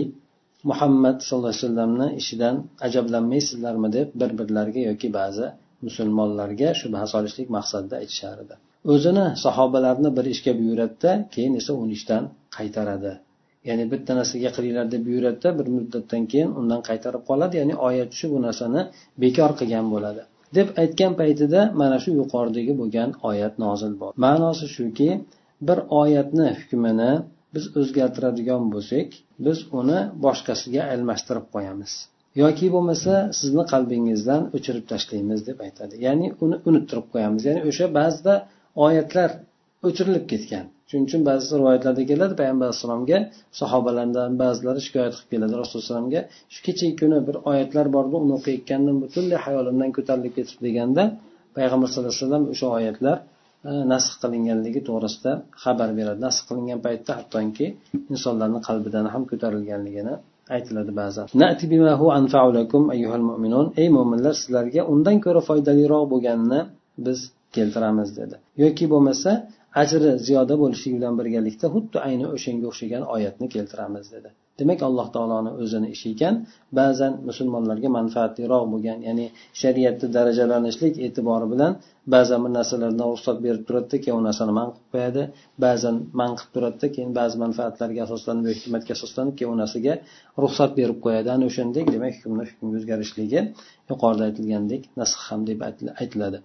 muhammad 0.69 1.17
sallallohu 1.25 1.53
alayhi 1.53 1.65
vasallamni 1.65 2.07
ishidan 2.21 2.55
ajablanmaysizlarmi? 2.87 3.87
deb 3.97 4.07
bir 4.19 4.31
birlariga 4.39 4.81
yoki 4.89 5.07
ba'zi 5.19 5.45
musulmonlarga 5.85 6.69
shubha 6.81 7.03
solishlik 7.13 7.47
maqsadida 7.57 7.95
aytishar 8.01 8.37
edi 8.45 8.55
o'zini 8.93 9.25
sahobalarni 9.45 10.09
bir 10.17 10.25
ishga 10.33 10.51
buyuradida 10.59 11.11
keyin 11.33 11.53
esa 11.61 11.71
uni 11.81 11.93
ishdan 11.99 12.23
qaytaradi. 12.57 13.13
Ya'ni 13.67 13.85
bitta 13.91 14.11
narsaga 14.19 14.49
qilinglar 14.55 14.85
deb 14.93 15.01
buyuradida 15.07 15.49
bir 15.59 15.67
muddatdan 15.75 16.23
keyin 16.31 16.49
undan 16.59 16.81
qaytarib 16.89 17.23
qoladi. 17.29 17.53
Ya'ni 17.61 17.75
oyat 17.87 18.07
tushib 18.13 18.29
bu 18.35 18.39
narsani 18.47 18.81
bekor 19.23 19.51
qilgan 19.59 19.85
bo'ladi. 19.93 20.21
Deb 20.57 20.67
aytgan 20.81 21.13
paytida 21.21 21.61
mana 21.81 21.97
shu 22.03 22.09
yuqoridagi 22.21 22.73
bo'lgan 22.81 23.09
oyat 23.29 23.53
nozil 23.65 23.93
bo'ldi. 24.01 24.15
Ma'nosi 24.25 24.67
shuki 24.77 25.09
bir 25.67 25.79
oyatni 26.01 26.47
hukmini 26.59 27.11
biz 27.55 27.65
o'zgartiradigan 27.79 28.63
bo'lsak 28.73 29.07
biz 29.45 29.57
uni 29.79 29.99
boshqasiga 30.25 30.81
almashtirib 30.93 31.45
qo'yamiz. 31.55 31.93
Yoki 32.41 32.67
bo'lmasa 32.75 33.13
sizni 33.39 33.63
qalbingizdan 33.73 34.41
o'chirib 34.55 34.85
tashlaymiz 34.91 35.39
deb 35.49 35.57
aytadi. 35.65 35.93
Ya'ni 36.05 36.27
uni 36.43 36.57
unuttirib 36.69 37.07
qo'yamiz. 37.13 37.41
Ya'ni 37.49 37.61
o'sha 37.69 37.85
ba'zida 37.99 38.33
oyatlar 38.85 39.29
o'chirilib 39.87 40.25
ketgan. 40.31 40.65
Shuning 40.93 41.07
uchun 41.09 41.21
ba'zi 41.29 41.45
rivoyatlarda 41.59 42.03
keladi. 42.11 42.33
Payg'ambar 42.41 42.65
alayhissalomga 42.67 43.17
sahobalardan 43.59 44.31
ba'zilari 44.43 44.81
shikoyat 44.85 45.13
qilib 45.17 45.29
keladi. 45.33 45.53
Rasululloh 45.61 45.83
alayhivasallamga 45.83 46.21
shu 46.53 46.59
kechagi 46.67 46.93
kuni 47.01 47.17
bir 47.27 47.35
oyatlar 47.51 47.85
bor 47.95 48.05
edi 48.09 48.15
uni 48.25 48.33
o'qiyotgandim. 48.39 48.95
Butunlay 49.03 49.39
hayolimdan 49.45 49.89
ko'tarilib 49.97 50.33
ketibdi 50.37 50.63
deganda 50.67 51.03
payg'ambar 51.57 51.87
sallallohu 51.91 52.13
alayhi 52.13 52.25
vasallam 52.25 52.45
o'sha 52.53 52.67
oyatlar 52.77 53.17
e, 53.69 53.71
nasx 53.93 54.13
qilinganligi 54.23 54.81
to'g'risida 54.89 55.31
xabar 55.63 55.89
beradi. 55.99 56.19
Nasx 56.27 56.41
qilingan 56.49 56.79
paytda 56.85 57.11
hattoki 57.19 57.65
insonlarni 58.13 58.59
qalbidan 58.67 59.05
ham 59.13 59.23
ko'tarilganligini 59.31 60.13
aytiladi 60.55 60.91
ba'zan. 61.01 61.25
Ey 63.81 63.87
mo'minlar 63.97 64.33
sizlarga 64.41 64.81
undan 64.93 65.17
ko'ra 65.25 65.41
foydaliroq 65.49 66.03
bo'lganini 66.13 66.61
biz 67.05 67.19
keltiramiz 67.55 68.09
dedi. 68.19 68.35
Yoki 68.63 68.85
bo'lmasa 68.93 69.31
ajri 69.81 70.11
ziyoda 70.27 70.55
bo'lishligi 70.61 70.95
bilan 70.99 71.19
birgalikda 71.19 71.67
xuddi 71.75 71.97
ayni 72.07 72.25
o'shanga 72.35 72.65
o'xshagan 72.71 73.03
oyatni 73.15 73.47
keltiramiz 73.55 74.05
dedi. 74.15 74.29
Demak 74.59 74.81
alloh 74.87 75.07
taoloni 75.15 75.51
o'zini 75.63 75.87
ishi 75.95 76.07
ekan 76.15 76.35
ba'zan 76.79 77.13
musulmonlarga 77.29 77.89
manfaatliroq 77.97 78.63
bo'lgan 78.73 78.99
ya'ni 79.07 79.25
shariatda 79.61 80.07
darajalanishlik 80.17 80.99
e'tibori 81.05 81.47
bilan 81.53 81.71
ba'zan 82.15 82.39
bir 82.45 82.51
narsalardan 82.57 83.07
ruxsat 83.13 83.37
berib 83.45 83.63
turadida 83.67 83.97
keyin 84.03 84.17
u 84.21 84.23
narsani 84.27 84.53
man 84.59 84.67
qilib 84.73 84.89
qo'yadi. 84.93 85.23
Ba'zan 85.65 85.95
man 86.19 86.31
qilib 86.37 86.51
turadida 86.55 86.87
keyin 86.95 87.11
ba'zi 87.19 87.35
manfaatlarga 87.45 88.01
asoslanib 88.07 88.45
hikmatga 88.57 88.91
asoslanib 88.97 89.35
keyin 89.39 89.51
u 89.55 89.57
narsaga 89.63 89.93
ruxsat 90.43 90.71
berib 90.79 90.99
qo'yadi. 91.05 91.27
Ana 91.35 91.43
o'shandek 91.49 91.85
demak 91.95 92.13
hukmni 92.19 92.43
hukmga 92.49 92.75
o'zgarishligi 92.81 93.39
yuqorida 93.91 94.23
aytilgandek 94.29 94.81
nasx 95.01 95.19
ham 95.29 95.41
deb 95.49 95.59
aytiladi. 96.01 96.39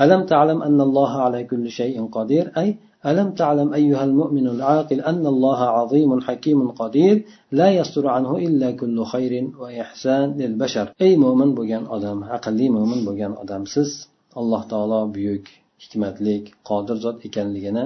ألم 0.00 0.22
تعلم 0.32 0.62
أن 0.62 0.80
الله 0.80 1.10
على 1.24 1.44
كل 1.44 1.70
شيء 1.70 2.06
قدير 2.16 2.52
أي 2.56 2.68
ألم 3.06 3.28
تعلم 3.40 3.74
أيها 3.74 4.04
المؤمن 4.04 4.46
العاقل 4.46 5.00
أن 5.00 5.26
الله 5.26 5.60
عظيم 5.78 6.20
حكيم 6.20 6.70
قدير 6.70 7.24
لا 7.52 7.68
يصدر 7.70 8.06
عنه 8.08 8.36
إلا 8.46 8.70
كل 8.70 9.04
خير 9.04 9.32
وإحسان 9.60 10.26
للبشر 10.40 10.86
أي 11.02 11.16
مؤمن 11.16 11.54
بجان 11.54 11.84
أدم 11.90 12.24
عقلي 12.24 12.68
مؤمن 12.68 13.04
بجان 13.04 13.32
أدم 13.42 13.64
سز 13.64 14.08
الله 14.36 14.62
تعالى 14.72 15.00
بيوك 15.14 15.48
hikmatlik 15.82 16.44
qodir 16.68 16.96
zot 17.04 17.16
ekanligini 17.28 17.84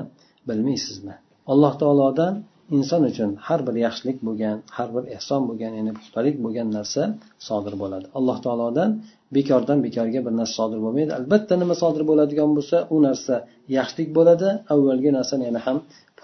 bilmaysizmi 0.48 1.14
alloh 1.52 1.72
taolodan 1.82 2.34
inson 2.75 3.01
uchun 3.11 3.29
har 3.47 3.59
bir 3.67 3.75
yaxshilik 3.85 4.17
bo'lgan 4.27 4.57
har 4.77 4.89
bir 4.95 5.03
ehson 5.17 5.41
bo'lgan 5.49 5.71
ya'ni 5.77 5.91
puxtalik 5.97 6.35
bo'lgan 6.45 6.67
narsa 6.77 7.01
sodir 7.47 7.75
bo'ladi. 7.81 8.05
Alloh 8.17 8.37
taolodan 8.45 8.89
bekordan 9.37 9.77
bekorga 9.85 10.19
bir 10.27 10.33
narsa 10.39 10.53
sodir 10.59 10.79
bo'lmaydi. 10.85 11.11
Albatta 11.19 11.53
nima 11.61 11.75
sodir 11.83 12.03
bo'ladigan 12.09 12.49
bo'lsa 12.57 12.77
u 12.95 12.97
narsa 13.07 13.35
yaxshilik 13.77 14.09
bo'ladi. 14.17 14.47
Avvalgi 14.73 15.09
narsani 15.17 15.43
yana 15.49 15.61
ham 15.67 15.77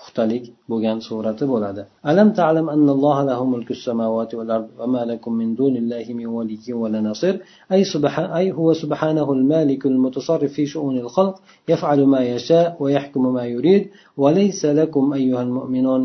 puxtalik 0.04 0.44
bo'lgan 0.70 0.98
surati 1.08 1.46
bo'ladi 1.52 1.82
alam 2.12 2.30
ta'lam 2.40 2.68
annalloha 2.76 3.22
lahu 3.30 3.44
mulku 3.54 3.74
samawati 3.86 4.34
val 4.40 4.52
ard 4.58 4.68
va 4.80 4.86
ma 4.94 5.02
lakum 5.12 5.32
min 5.42 5.50
dunillahi 5.62 6.12
min 6.20 6.28
waliyyin 6.38 6.78
wa 6.84 6.90
nasir 7.08 7.36
ay 7.74 7.82
subhan 7.94 8.28
ay 8.40 8.46
huwa 8.58 8.74
subhanahu 8.84 9.32
al-malik 9.38 9.82
al-mutasarrif 9.94 10.52
fi 10.56 10.64
shu'un 10.74 10.96
al-khalq 11.06 11.36
yaf'alu 11.72 12.04
ma 12.14 12.22
yasha 12.34 12.62
wa 12.82 12.88
yahkumu 12.96 13.30
ma 13.38 13.44
yurid 13.54 13.84
wa 14.22 14.28
laysa 14.38 14.76
lakum 14.80 15.04
ayyuha 15.18 15.42
al-mu'minun 15.48 16.02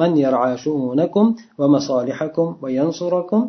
man 0.00 0.10
yar'a 0.24 0.56
shu'unakum 0.64 1.26
wa 1.60 1.66
masalihakum 1.74 2.46
wa 2.62 2.68
yansurakum 2.78 3.42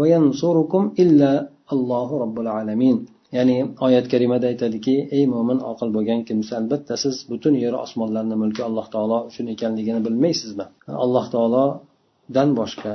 va 0.00 0.06
yansurukum 0.14 0.92
illa 1.02 1.32
allohu 1.74 2.18
robbil 2.24 2.48
alamin 2.50 2.96
ya'ni 3.36 3.56
oyat 3.86 4.06
karimada 4.12 4.46
aytadiki 4.52 4.94
ey 5.16 5.24
mo'min 5.34 5.58
oqil 5.70 5.88
bo'lgan 5.96 6.20
kimsa 6.28 6.52
albatta 6.60 6.94
siz 7.04 7.14
butun 7.30 7.54
yer 7.64 7.74
osmonlarni 7.84 8.36
mulki 8.42 8.62
alloh 8.68 8.86
taolo 8.94 9.18
uchun 9.30 9.46
ekanligini 9.54 10.00
bilmaysizmi? 10.06 10.66
Alloh 11.04 11.24
taolodan 11.34 12.48
boshqa 12.60 12.92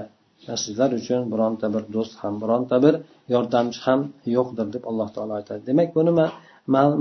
sizlar 0.64 0.90
uchun 1.00 1.22
bironta 1.34 1.68
bir 1.76 1.84
do'st 1.96 2.14
ham 2.22 2.34
bironta 2.44 2.76
bir 2.86 2.94
yordamchi 3.34 3.80
ham 3.86 4.00
yo'qdir 4.36 4.68
deb 4.76 4.84
alloh 4.90 5.10
taolo 5.16 5.34
aytadi. 5.40 5.62
Demak 5.70 5.90
buni 5.98 6.12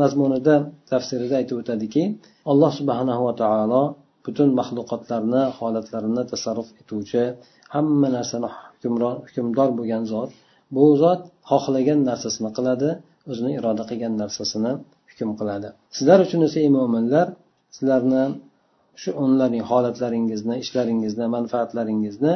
mazmunida 0.03 0.55
tafsirida 0.91 1.35
aytib 1.41 1.57
o'tadiki 1.63 2.03
alloh 2.51 2.71
subhanahu 2.79 3.23
va 3.29 3.35
taolo 3.43 3.83
butun 4.27 4.49
maxluqotlarni 4.61 5.43
holatlarini 5.59 6.23
tasarruf 6.33 6.69
etuvchi 6.81 7.23
hamma 7.75 8.09
narsani 8.17 8.49
hukmdor 9.27 9.69
bo'lgan 9.79 10.03
zot 10.13 10.31
bu 10.75 10.85
zot 11.03 11.21
xohlagan 11.51 12.01
narsasini 12.11 12.51
qiladi 12.57 12.89
o'zini 13.31 13.51
iroda 13.59 13.85
qilgan 13.91 14.15
narsasini 14.23 14.73
hukm 15.11 15.31
qiladi. 15.41 15.69
Sizlar 15.97 16.19
uchun 16.27 16.41
esa 16.49 16.59
ey 16.65 16.71
mo'minlar 16.79 17.27
sizlarni 17.77 18.25
shu 19.03 19.11
onlarning 19.25 19.65
holatlaringizni 19.71 20.55
ishlaringizni 20.65 21.27
manfaatlaringizni 21.37 22.35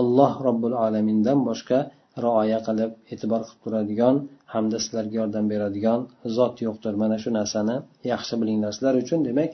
alloh 0.00 0.32
robbil 0.46 0.74
alamindan 0.86 1.38
boshqa 1.48 1.78
rioya 2.24 2.58
qilib 2.66 2.90
e'tibor 3.12 3.40
qilib 3.46 3.60
turadigan 3.64 4.16
hamda 4.54 4.76
sizlarga 4.84 5.14
yordam 5.20 5.44
beradigan 5.52 6.00
zot 6.36 6.56
yo'qdir. 6.66 6.94
Mana 7.02 7.16
shu 7.22 7.30
narsani 7.38 7.76
yaxshi 8.12 8.34
bilinglar. 8.40 8.70
Sizlar 8.76 8.94
uchun 9.02 9.20
demak 9.28 9.50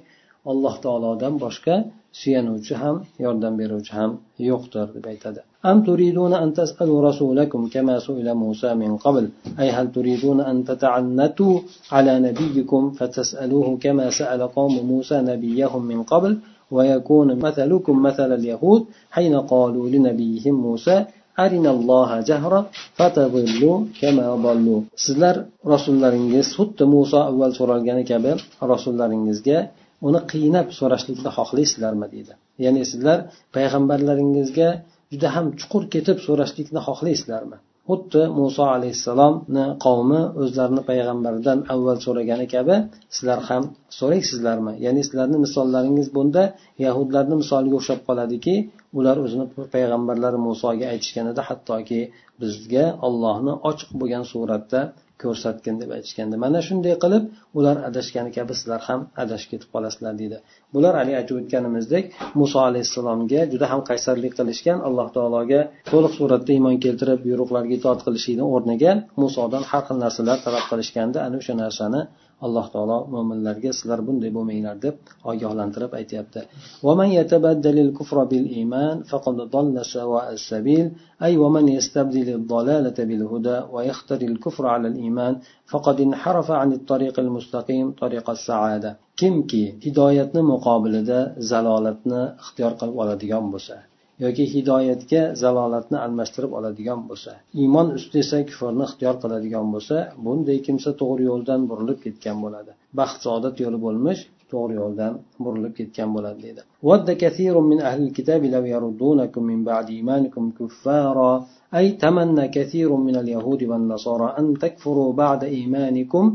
alloh 0.51 0.75
taolodan 0.85 1.33
boshqa 1.43 1.75
suyanuvchi 2.19 2.73
ham 2.81 2.95
yordam 3.25 3.53
beruvchi 3.59 3.93
ham 3.99 4.11
yo'qdir 4.49 4.87
deb 4.95 5.05
aytadi 5.13 5.41
أم 5.71 5.77
تريدون 5.89 6.33
أن 6.43 6.53
تسألوا 6.53 6.99
رسولكم 7.09 7.61
كما 7.73 7.95
سئل 8.07 8.27
موسى 8.43 8.73
من 8.73 8.91
قبل 8.97 9.25
أي 9.59 9.69
هل 9.71 9.91
تريدون 9.97 10.39
أن 10.51 10.65
تتعنتوا 10.69 11.55
على 11.91 12.13
نبيكم 12.27 12.81
فتسألوه 12.97 13.67
كما 13.83 14.09
سأل 14.19 14.41
قوم 14.57 14.73
موسى 14.91 15.17
نبيهم 15.31 15.81
من 15.91 16.03
قبل 16.03 16.31
ويكون 16.71 17.29
مثلكم 17.45 17.95
مثل 18.07 18.29
اليهود 18.39 18.81
حين 19.15 19.35
قالوا 19.53 19.89
لنبيهم 19.89 20.55
موسى 20.67 21.05
أرنا 21.39 21.71
الله 21.77 22.09
جهرا 22.29 22.61
فتضلوا 22.97 23.77
كما 24.01 24.25
ضلوا 24.45 24.81
sizlar 25.05 25.35
rasullaringiz 25.73 26.47
xuddi 26.57 26.83
muso 26.93 27.17
avval 27.29 27.51
so'ralgani 27.59 28.03
kabi 28.11 28.31
rasullaringizga 28.71 29.57
uni 30.06 30.20
qiynab 30.32 30.68
so'rashlikni 30.78 31.30
xohlaysizlarmi 31.38 32.06
deydi. 32.14 32.32
Ya'ni 32.64 32.82
sizlar 32.92 33.18
payg'ambarlaringizga 33.56 34.68
juda 35.12 35.28
ham 35.36 35.46
chuqur 35.60 35.82
ketib 35.94 36.18
so'rashlikni 36.26 36.80
xohlaysizlarmi? 36.88 37.58
Xuddi 37.90 38.22
muso 38.40 38.64
alayhissalomni 38.76 39.64
qavmi 39.84 40.20
o'zlarini 40.42 40.82
payg'ambaridan 40.90 41.58
avval 41.74 41.98
so'ragani 42.06 42.46
kabi 42.54 42.74
sizlar 43.16 43.40
ham 43.48 43.64
so'raysizlarmi? 43.98 44.72
Ya'ni 44.84 45.02
sizlarni 45.06 45.38
misollaringiz 45.46 46.08
bunda 46.16 46.42
yahudlarni 46.86 47.34
misoliga 47.42 47.76
o'xshab 47.80 48.00
qoladiki 48.08 48.54
ular 48.98 49.16
o'zini 49.24 49.46
payg'ambarlari 49.74 50.38
musoga 50.48 50.86
aytishganida 50.92 51.42
hattoki 51.48 52.00
bizga 52.40 52.84
ollohni 53.06 53.52
ochiq 53.70 53.90
bo'lgan 54.00 54.24
suratda 54.32 54.80
ko'rsatgin 55.22 55.76
deb 55.82 55.90
aytishgandi 55.96 56.36
mana 56.44 56.60
shunday 56.68 56.94
qilib 57.04 57.24
ular 57.58 57.76
adashgani 57.88 58.30
kabi 58.36 58.52
sizlar 58.60 58.80
ham 58.88 59.00
adashib 59.22 59.48
ketib 59.52 59.68
qolasizlar 59.74 60.14
deydi. 60.20 60.38
Bular 60.74 60.94
haligi 61.00 61.16
aytib 61.20 61.36
o'tganimizdek 61.40 62.04
muso 62.40 62.58
alayhissalomga 62.68 63.40
juda 63.52 63.66
ham 63.72 63.80
qaysarlik 63.90 64.32
qilishgan 64.38 64.78
alloh 64.88 65.08
taologa 65.16 65.60
to'liq 65.90 66.12
suratda 66.18 66.50
iymon 66.56 66.76
keltirib 66.84 67.20
buyruqlarga 67.26 67.74
itoat 67.78 68.00
qilishlikni 68.06 68.44
o'rniga 68.54 68.92
musodan 69.22 69.62
har 69.70 69.82
xil 69.88 69.98
narsalar 70.04 70.38
talab 70.46 70.64
qilishganda 70.70 71.18
ana 71.26 71.36
o'sha 71.40 71.54
narsani 71.64 72.00
alloh 72.45 72.65
taolo 72.73 72.97
mo'minlarga 73.13 73.71
sizlar 73.77 73.99
bunday 74.07 74.31
bo'lmanglar 74.37 74.75
deb 74.85 74.95
ogohlantirib 75.31 75.91
aytyapti 75.99 76.41
ومن 76.87 77.09
يتبدل 77.19 77.77
الكفر 77.85 78.17
بالإيمان 78.31 78.95
فقد 79.11 79.35
ضل 79.55 79.75
سواء 79.95 80.27
السبيل 80.37 80.85
أي 81.25 81.33
ومن 81.43 81.65
يستبدل 81.77 82.27
الضلالة 82.39 82.97
بالهدى 83.09 83.57
ويختر 83.73 84.21
الكفر 84.31 84.63
على 84.73 84.87
الإيمان 84.91 85.33
فقد 85.71 85.97
انحرف 86.07 86.47
عن 86.61 86.69
الطريق 86.79 87.15
المستقيم 87.25 87.85
طريق 88.03 88.25
السعادة 88.37 88.91
kimki 89.21 89.63
hidoyatni 89.85 90.41
muqobilida 90.53 91.19
zalolatni 91.49 92.21
ixtiyor 92.41 92.73
qilib 92.79 92.95
oladigan 93.03 93.45
bo'lsa 93.53 93.75
yoki 94.23 94.45
hidoyatga 94.53 95.21
zalolatni 95.41 95.97
almashtirib 96.05 96.51
oladigan 96.59 96.99
bo'lsa 97.09 97.31
iymon 97.61 97.87
ustida 97.97 98.19
esa 98.25 98.37
kufrni 98.49 98.83
ixtiyor 98.87 99.15
qiladigan 99.23 99.67
bo'lsa 99.73 99.97
bunday 100.25 100.57
kimsa 100.67 100.89
to'g'ri 101.01 101.23
yo'ldan 101.31 101.61
burilib 101.69 101.99
ketgan 102.05 102.37
bo'ladi 102.43 102.71
baxt 102.99 103.19
saodat 103.25 103.55
yo'li 103.63 103.79
bo'lmish 103.85 104.21
to'g'ri 104.51 104.73
yo'ldan 104.81 105.13
burilib 105.43 105.73
ketgan 105.79 106.09
bo'ladi 106.15 106.39
deydi 106.45 106.63
ود 106.89 107.07
كثير 107.23 107.55
من 107.71 107.79
أهل 107.89 108.01
الكتاب 108.07 108.41
لو 108.55 108.63
يردونكم 108.75 109.43
من 109.51 109.59
بعد 109.69 109.85
إيمانكم 109.97 110.43
كفارا 110.59 111.33
أي 111.77 111.85
تمنى 112.03 112.45
كثير 112.57 112.89
من 113.07 113.15
اليهود 113.21 113.61
والنصارى 113.69 114.27
أن 114.39 114.45
تكفروا 114.63 115.11
بعد 115.23 115.41
إيمانكم 115.43 116.25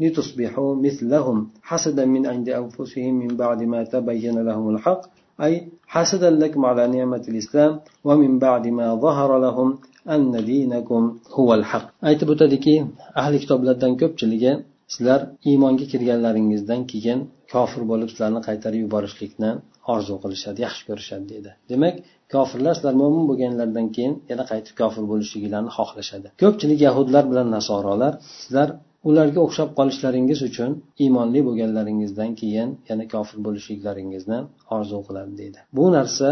لتصبحوا 0.00 0.70
مثلهم 0.86 1.38
حسدا 1.62 2.04
من 2.14 2.22
عند 2.32 2.48
أنفسهم 2.62 3.14
من 3.22 3.30
بعد 3.42 3.60
ما 3.72 3.80
تبين 3.94 4.36
لهم 4.48 4.64
الحق 4.74 5.02
أي 5.46 5.52
حسدا 5.94 6.30
لكم 6.42 6.60
على 6.70 6.84
نعمة 6.96 7.24
الإسلام 7.30 7.72
ومن 8.08 8.32
بعد 8.46 8.64
ما 8.78 8.88
ظهر 9.04 9.30
لهم 9.46 9.68
أن 10.14 10.32
دينكم 10.52 11.02
هو 11.38 11.48
الحق 11.58 11.86
aytib 12.08 12.28
o'tadiki 12.34 12.74
ahli 13.22 13.36
kitoblardan 13.42 13.92
ko'pchiligi 14.02 14.52
sizlar 14.92 15.20
iymonga 15.50 15.86
kirganlaringizdan 15.92 16.80
keyin 16.92 17.18
kofir 17.52 17.82
bo'lib 17.90 18.08
sizlarni 18.12 18.40
qaytarib 18.48 18.80
yuborishlikni 18.84 19.50
orzu 19.94 20.14
qilishadi 20.22 20.58
yaxshi 20.66 20.82
ko'rishadi 20.88 21.24
deydi 21.32 21.50
demak 21.72 21.94
kofirlar 22.34 22.74
sizlar 22.78 22.94
mo'min 23.02 23.24
bo'lganlaridan 23.30 23.86
keyin 23.96 24.14
yana 24.30 24.44
qaytib 24.52 24.74
kofir 24.80 25.04
bo'lishligilarini 25.12 25.72
xohlashadi 25.78 26.28
ko'pchilik 26.42 26.80
yahudlar 26.86 27.24
bilan 27.30 27.48
nasorolar 27.56 28.12
sizlar 28.42 28.68
ularga 29.09 29.39
o'xshab 29.47 29.69
qolishlaringiz 29.79 30.39
uchun 30.49 30.71
iymonli 31.03 31.39
bo'lganlaringizdan 31.47 32.31
keyin 32.41 32.69
yana 32.89 33.05
kofir 33.13 33.37
bo'lishliklaringizni 33.45 34.39
orzu 34.75 34.97
qiladi 35.07 35.33
deydi. 35.41 35.59
Bu 35.77 35.85
narsa 35.97 36.29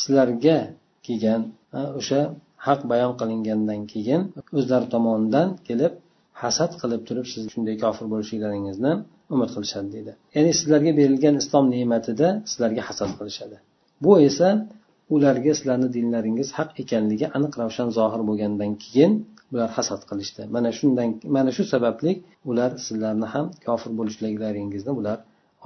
sizlarga 0.00 0.58
kelgan 1.06 1.42
o'sha 2.00 2.20
haq 2.66 2.80
bayon 2.92 3.12
qilingandan 3.20 3.80
keyin 3.92 4.22
o'zlari 4.58 4.86
tomonidan 4.94 5.48
kelib 5.68 5.92
hasad 6.42 6.72
qilib 6.80 7.02
turib 7.08 7.26
siz 7.32 7.42
shunday 7.52 7.76
kofir 7.84 8.06
bo'lishliklaringizni 8.12 8.92
umid 9.34 9.50
qilishadi 9.54 9.88
deydi. 9.94 10.12
Ya'ni 10.36 10.52
sizlarga 10.60 10.92
berilgan 11.00 11.34
islom 11.42 11.64
ne'matida 11.74 12.28
sizlarga 12.50 12.82
hasad 12.88 13.10
qilishadi. 13.18 13.56
Bu 14.04 14.12
esa 14.28 14.48
ularga 15.14 15.52
sizlarni 15.58 15.88
dinlaringiz 15.96 16.48
haq 16.58 16.70
ekanligi 16.82 17.26
aniq 17.36 17.52
ravshan 17.60 17.88
zohir 17.98 18.22
bo'lgandan 18.28 18.72
keyin 18.84 19.12
bular 19.50 19.70
hasad 19.76 20.02
qilishdi. 20.10 20.42
Mana 20.54 20.70
shundan 20.78 21.08
mana 21.36 21.50
shu 21.56 21.64
sababli 21.72 22.12
ular 22.50 22.70
sizlarni 22.86 23.26
ham 23.34 23.46
kofir 23.66 23.90
bo'lishliklaringizni 23.98 24.92
ular 25.00 25.18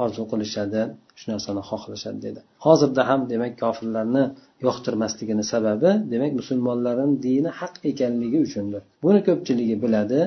orzu 0.02 0.22
qilishadi 0.32 0.82
shu 1.20 1.26
narsani 1.32 1.62
xohlashadi 1.70 2.18
dedi. 2.26 2.40
Hozirda 2.66 3.02
ham 3.10 3.20
demak 3.32 3.52
kofirlarni 3.62 4.24
yoqtirmasligini 4.66 5.44
sababi 5.52 5.90
demak 6.12 6.32
musulmonlarni 6.40 7.16
dini 7.26 7.50
haq 7.60 7.74
ekanligi 7.90 8.38
uchundir. 8.46 8.82
Buni 9.04 9.20
ko'pchiligi 9.28 9.76
biladi 9.84 10.20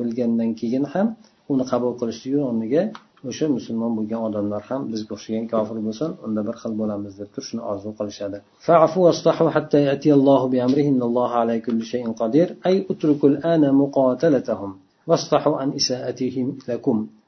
bilgandan 0.00 0.50
keyin 0.60 0.84
ham 0.94 1.06
uni 1.52 1.64
qabul 1.72 1.92
qilishlik 2.00 2.34
o'rniga 2.48 2.82
o'sha 3.30 3.46
musulmon 3.56 3.92
bo'lgan 3.98 4.20
odamlar 4.28 4.62
ham 4.70 4.80
bizga 4.92 5.12
o'xshagan 5.16 5.44
kofir 5.52 5.78
bo'lsin 5.86 6.10
unda 6.26 6.40
bir 6.48 6.56
xil 6.62 6.72
bo'lamiz 6.80 7.12
deb 7.20 7.28
turib 7.34 7.46
shuni 7.48 7.62
orzu 7.72 7.90
qilishadi 7.98 8.38
أي 12.68 12.76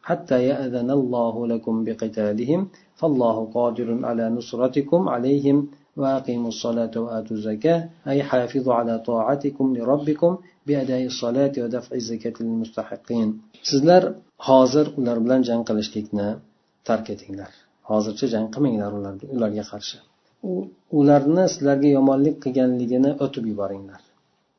حتى 0.09 0.39
يأذن 0.51 0.91
الله 0.91 1.35
لكم 1.47 1.75
بقتالهم 1.85 2.61
فالله 3.01 3.37
قادر 3.55 3.89
على 4.09 4.25
نصرتكم 4.37 5.09
عليهم 5.15 5.59
وأقيموا 6.00 6.52
الصلاة 6.56 6.94
وآتوا 7.04 7.36
الزكاة 7.38 7.80
أي 8.12 8.20
حافظوا 8.30 8.74
على 8.80 8.96
طاعتكم 9.10 9.66
لربكم 9.78 10.32
بأداء 10.68 11.02
الصلاة 11.12 11.54
ودفع 11.64 11.92
الزكاة 12.02 12.36
للمستحقين 12.40 13.30
sizlar 13.70 14.04
hozir 14.48 14.86
ular 15.00 15.18
bilan 15.26 15.42
jang 15.50 15.62
qilishlikni 15.70 16.28
tark 16.88 17.06
etinglar 17.16 17.52
hozircha 17.90 18.28
jang 18.34 18.46
qilmanglar 18.54 18.92
ularga 19.36 19.64
qarshi 19.72 19.98
ularni 21.00 21.46
sizlarga 21.54 21.90
yomonlik 21.98 22.36
qilganligini 22.44 23.12
o'tib 23.26 23.44
yuboringlar 23.52 24.02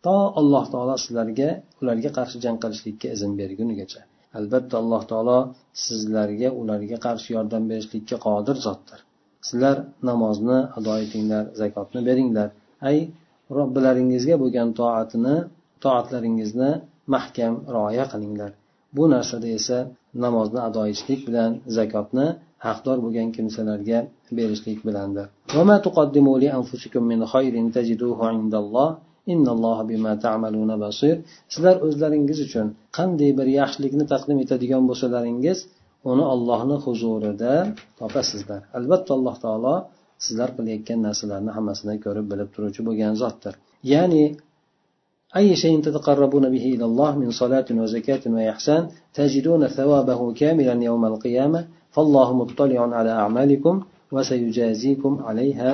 to 0.04 0.16
alloh 0.40 0.64
taolo 0.72 0.94
sizlarga 1.04 1.49
ularga 1.82 2.10
qarshi 2.19 2.36
jang 2.45 2.56
qilishlikka 2.62 3.06
izn 3.16 3.30
bergunigacha 3.40 4.00
albatta 4.38 4.75
alloh 4.82 5.02
taolo 5.12 5.38
sizlarga 5.86 6.49
ularga 6.60 6.97
qarshi 7.06 7.30
yordam 7.36 7.62
berishlikka 7.71 8.16
qodir 8.26 8.56
zotdir 8.66 9.00
Sizlar 9.48 9.77
namozni 10.10 10.60
ado 10.77 10.94
etinglar 11.05 11.44
zakotni 11.62 12.01
beringlar. 12.10 12.50
Ay 12.90 12.98
robbilaringizga 13.58 14.36
bo'lgan 14.44 14.70
toatini 14.79 15.36
toatlaringizni 15.84 16.72
mahkam 17.14 17.53
rioya 17.75 18.05
qilinglar. 18.14 18.51
Bu 18.96 19.03
narsada 19.14 19.48
esa 19.60 19.77
namozni 20.25 20.60
ado 20.68 20.81
etishlik 20.92 21.22
bilan 21.27 21.51
zakotni 21.77 22.27
haqdor 22.68 22.98
bo'lgan 23.05 23.29
kimsalarga 23.36 24.00
berishlik 24.38 24.79
bilandir. 24.88 25.25
Sizlar 31.53 31.75
o'zlaringiz 31.86 32.40
uchun 32.48 32.68
qanday 32.98 33.31
bir 33.40 33.48
yaxshilikni 33.60 34.05
taqdim 34.14 34.38
etadigan 34.44 34.84
bo'lsalaringiz 34.90 35.60
uni 36.10 36.25
ollohni 36.34 36.76
huzurida 36.84 37.54
topasizlar 38.00 38.62
albatta 38.78 39.10
alloh 39.19 39.36
taolo 39.45 39.75
sizlar 40.25 40.50
qilayotgan 40.56 41.00
narsalarni 41.06 41.50
hammasini 41.56 41.97
ko'rib 42.04 42.26
bilib 42.32 42.49
turuvchi 42.54 42.80
bo'lgan 42.88 43.12
zotdir 43.23 43.54
ya'ni 43.93 44.25
أي 45.36 45.56
شيء 45.56 45.80
تتقربون 45.86 46.45
به 46.54 46.64
إلى 46.75 46.84
الله 46.90 47.10
من 47.23 47.30
صلاة 47.30 47.69
وزكاة 47.71 48.25
وإحسان 48.26 48.82
تجدون 49.14 49.62
ثوابه 49.66 50.21
كاملا 50.40 50.75
يوم 50.88 51.02
القيامة 51.04 51.60
فالله 51.95 52.28
مطلع 52.40 52.80
على 52.99 53.10
أعمالكم 53.10 53.75
وسيجازيكم 54.12 55.12
عليها 55.28 55.71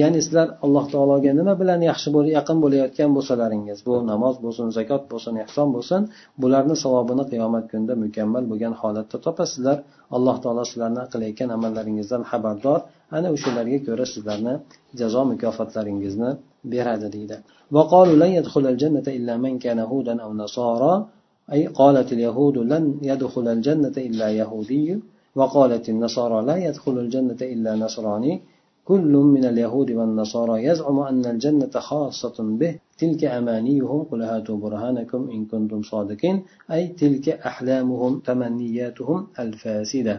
ya'ni 0.00 0.20
sizlar 0.24 0.48
alloh 0.64 0.84
taologa 0.92 1.32
nima 1.40 1.54
bilan 1.60 1.80
yaxshi 1.90 2.08
bo'lib 2.16 2.32
yaqin 2.38 2.58
bo'layotgan 2.64 3.10
bo'lsalaringiz 3.16 3.78
bu 3.86 3.94
namoz 4.12 4.34
bo'lsin 4.44 4.66
zakot 4.78 5.02
bo'lsin 5.12 5.34
ehson 5.44 5.68
bo'lsin 5.76 6.00
bularni 6.42 6.76
savobini 6.84 7.24
qiyomat 7.32 7.64
kunida 7.70 7.94
mukammal 8.04 8.44
bo'lgan 8.50 8.74
holatda 8.80 9.16
topasizlar 9.26 9.78
alloh 10.16 10.36
taolo 10.44 10.62
sizlarni 10.70 11.02
qilayotgan 11.12 11.50
amallaringizdan 11.56 12.22
xabardor 12.30 12.80
ana 13.16 13.28
o'shalarga 13.36 13.78
ko'ra 13.86 14.06
sizlarni 14.14 14.54
jazo 15.00 15.20
mukofotlaringizni 15.32 16.30
beradi 16.72 17.08
deydi 17.16 17.38
وقالوا 17.76 18.16
لن 18.22 18.30
يدخل 18.38 18.64
الجنة 18.72 19.06
إلا 19.18 19.34
من 19.44 19.58
كان 19.64 19.78
هودا 19.78 20.14
أو 20.24 20.30
نصارى 20.42 20.94
أي 21.54 21.66
قالت 21.66 22.08
اليهود 22.12 22.56
لن 22.72 22.84
يدخل 23.10 23.46
الجنة 23.56 23.96
إلا 24.08 24.28
يهودي 24.40 24.88
وقالت 25.38 25.84
النصارى 25.88 26.38
لا 26.48 26.56
يدخل 26.66 26.98
الجنة 27.04 27.40
إلا 27.54 27.70
نصراني 27.84 28.32
كل 28.90 29.12
من 29.34 29.44
اليهود 29.44 29.90
والنصارى 29.98 30.64
يزعم 30.68 30.98
أن 31.10 31.24
الجنة 31.26 31.74
خاصة 31.88 32.36
به 32.60 32.72
تلك 32.98 33.24
أمانيهم 33.24 34.00
قل 34.10 34.22
هاتوا 34.22 34.56
برهانكم 34.56 35.20
إن 35.34 35.40
كنتم 35.52 35.80
صادقين 35.82 36.36
أي 36.74 36.82
تلك 37.02 37.26
أحلامهم 37.28 38.12
تمنياتهم 38.28 39.18
الفاسدة 39.38 40.16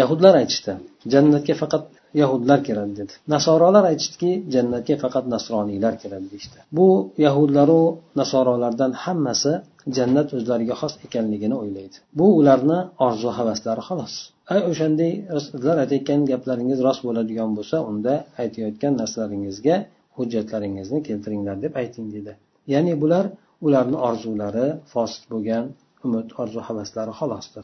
yahudlar 0.00 0.34
aytishdi 0.42 0.72
jannatga 1.12 1.54
faqat 1.62 1.84
yahudlar 2.22 2.58
kiradi 2.66 2.92
dedi 3.00 3.14
nasorolar 3.34 3.84
aytishdiki 3.90 4.30
jannatga 4.54 4.96
faqat 5.04 5.24
nasroniylar 5.34 5.94
kiradi 6.02 6.26
deyishdi 6.32 6.58
bu 6.78 6.88
yahudlaru 7.26 7.82
nasorolardan 8.20 8.92
hammasi 9.04 9.52
jannat 9.96 10.28
o'zlariga 10.36 10.74
xos 10.80 10.94
ekanligini 11.06 11.56
o'ylaydi 11.62 11.96
bu 12.18 12.26
ularni 12.40 12.78
orzu 13.06 13.28
havaslari 13.38 13.82
xolos 13.88 14.14
o'shanday 14.70 15.12
sizlar 15.46 15.76
aytayotgan 15.84 16.20
gaplaringiz 16.32 16.78
rost 16.86 17.02
bo'ladigan 17.08 17.50
bo'lsa 17.58 17.76
unda 17.90 18.14
aytayotgan 18.42 18.92
narsalaringizga 19.00 19.76
hujjatlaringizni 20.16 20.98
keltiringlar 21.08 21.56
deb 21.64 21.72
ayting 21.82 22.06
deydi 22.14 22.32
ya'ni 22.72 22.94
bular 23.02 23.24
ularni 23.66 23.98
orzulari 24.08 24.66
fosil 24.92 25.24
bo'lgan 25.32 25.64
umid 26.06 26.28
orzu 26.42 26.60
havaslari 26.68 27.12
xolosdir 27.20 27.62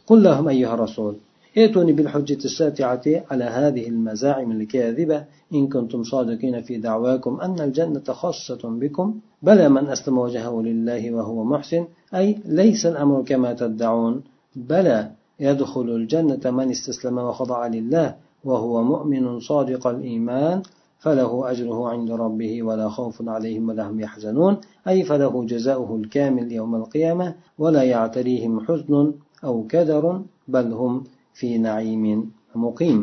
ائتوني 1.58 1.92
بالحجة 1.92 2.42
الساتعة 2.50 3.02
على 3.30 3.44
هذه 3.44 3.88
المزاعم 3.88 4.50
الكاذبة 4.58 5.24
إن 5.54 5.68
كنتم 5.68 6.02
صادقين 6.02 6.56
في 6.66 6.74
دعواكم 6.78 7.40
أن 7.40 7.60
الجنة 7.60 8.06
خاصة 8.22 8.62
بكم 8.64 9.06
بلى 9.42 9.68
من 9.68 9.84
أسلم 9.94 10.18
وجهه 10.18 10.62
لله 10.62 11.02
وهو 11.16 11.44
محسن 11.44 11.84
أي 12.14 12.26
ليس 12.44 12.86
الأمر 12.86 13.22
كما 13.30 13.52
تدعون 13.52 14.14
بلى 14.56 15.10
يدخل 15.40 15.88
الجنة 15.98 16.44
من 16.58 16.70
استسلم 16.70 17.18
وخضع 17.18 17.66
لله 17.66 18.14
وهو 18.44 18.82
مؤمن 18.82 19.40
صادق 19.40 19.86
الإيمان 19.86 20.62
فله 20.98 21.50
أجره 21.50 21.88
عند 21.88 22.10
ربه 22.10 22.62
ولا 22.62 22.88
خوف 22.88 23.28
عليهم 23.28 23.68
ولا 23.68 23.88
هم 23.88 24.00
يحزنون 24.00 24.56
أي 24.88 25.04
فله 25.04 25.44
جزاؤه 25.44 25.96
الكامل 25.96 26.52
يوم 26.52 26.74
القيامة 26.74 27.34
ولا 27.58 27.82
يعتريهم 27.82 28.60
حزن 28.60 29.12
أو 29.44 29.66
كدر 29.66 30.20
بل 30.48 30.72
هم 30.72 31.04
fi 31.40 31.48
naimin 31.66 32.20
muqim 32.64 32.98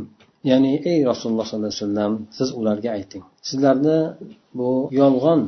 ya'ni 0.50 0.74
ey 0.92 1.00
rasululloh 1.12 1.46
sollallohu 1.50 1.74
alayhi 1.74 1.84
vasallam 1.86 2.14
siz 2.38 2.50
ularga 2.60 2.90
ayting 2.98 3.24
sizlarni 3.50 4.00
bu 4.58 4.70
yolg'on 5.02 5.42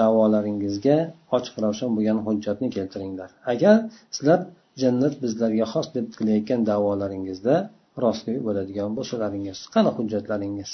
davolaringizga 0.00 0.96
ochiq 1.36 1.54
ravshan 1.64 1.90
bo'lgan 1.96 2.18
hujjatni 2.26 2.68
keltiringlar 2.76 3.30
agar 3.52 3.76
sizlar 4.16 4.40
jannat 4.81 5.13
bizlarga 5.23 5.65
xos 5.73 5.87
deb 5.95 6.05
qilayotgan 6.19 6.61
davolaringizda 6.71 7.55
rostgo'y 8.03 8.39
bo'ladigan 8.47 8.91
bo'lsalaringiz 8.97 9.59
qani 9.73 9.91
hujjatlaringiz? 9.97 10.69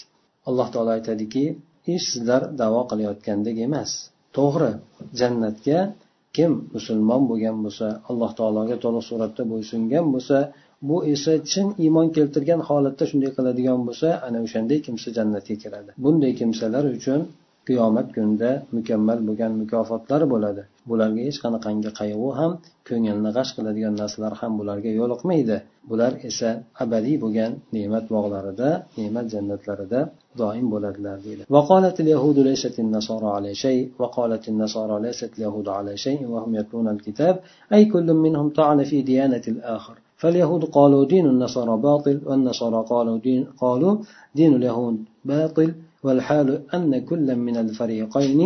Alloh 0.49 0.67
taolo 0.73 0.91
aytadiki 0.97 1.43
ish 1.95 2.05
sizlar 2.11 2.41
davo 2.61 2.81
qilayotgandek 2.91 3.57
emas. 3.67 3.91
To'g'ri 4.37 4.71
jannatga 5.19 5.79
kim 6.35 6.51
musulmon 6.75 7.21
bo'lgan 7.29 7.57
bo'lsa 7.65 7.87
alloh 8.09 8.31
taologa 8.39 8.75
to'liq 8.83 9.03
suratda 9.09 9.43
bo'ysungan 9.51 10.05
bo'lsa 10.13 10.37
bu 10.87 10.97
esa 11.13 11.33
chin 11.51 11.67
iymon 11.85 12.07
keltirgan 12.17 12.61
holatda 12.69 13.03
shunday 13.09 13.31
qiladigan 13.37 13.79
bo'lsa 13.87 14.07
ana 14.27 14.37
o'shanday 14.45 14.79
kimsa 14.85 15.07
jannatga 15.17 15.55
kiradi. 15.63 15.91
Bunday 16.03 16.31
kimsalar 16.39 16.83
uchun 16.97 17.19
qiyomat 17.68 18.08
kunida 18.16 18.50
mukammal 18.76 19.18
bo'lgan 19.28 19.52
mukofotlar 19.62 20.22
bo'ladi 20.32 20.62
bularga 20.90 21.20
hech 21.28 21.38
qanaqangi 21.44 21.90
qayg'u 22.00 22.28
ham 22.38 22.52
ko'ngilni 22.88 23.30
g'ash 23.36 23.50
qiladigan 23.56 23.94
narsalar 24.02 24.32
ham 24.40 24.52
bularga 24.60 24.90
yo'liqmaydi 25.00 25.56
bular 25.90 26.12
esa 26.28 26.50
abadiy 26.84 27.16
bo'lgan 27.24 27.52
ne'mat 27.76 28.04
bog'larida 28.14 28.68
ne'mat 28.98 29.26
jannatlarida 29.34 30.00
doim 30.40 30.66
bo'ladilar 30.74 31.16
deydi 31.26 31.42
وقالت 31.56 31.96
اليهود 32.04 32.38
ليست 32.48 32.76
النصارى 32.84 33.28
على 33.36 33.50
شيء 33.64 33.82
وقالت 34.00 34.44
النصارى 34.52 34.96
ليست 35.06 35.30
اليهود 35.36 35.66
على 35.78 35.92
شيء 36.04 36.20
وهم 36.32 36.50
يتلون 36.60 36.86
الكتاب 36.94 37.34
أي 37.74 37.82
كل 37.92 38.08
منهم 38.24 38.46
طعن 38.60 38.78
في 38.90 38.96
ديانة 39.10 39.44
الآخر 39.54 39.96
فاليهود 40.20 40.62
قالوا 40.76 41.02
دين 41.12 41.26
النصارى 41.34 41.74
باطل 41.88 42.16
والنصارى 42.28 42.80
قالوا 42.92 43.16
دين 43.26 43.42
قالوا 43.62 43.92
دين 44.38 44.52
اليهود 44.58 44.96
باطل 45.32 45.68
والحال 46.05 46.49
أن 46.73 46.91
كل 47.09 47.27
من 47.35 47.55
الفريقين 47.57 48.41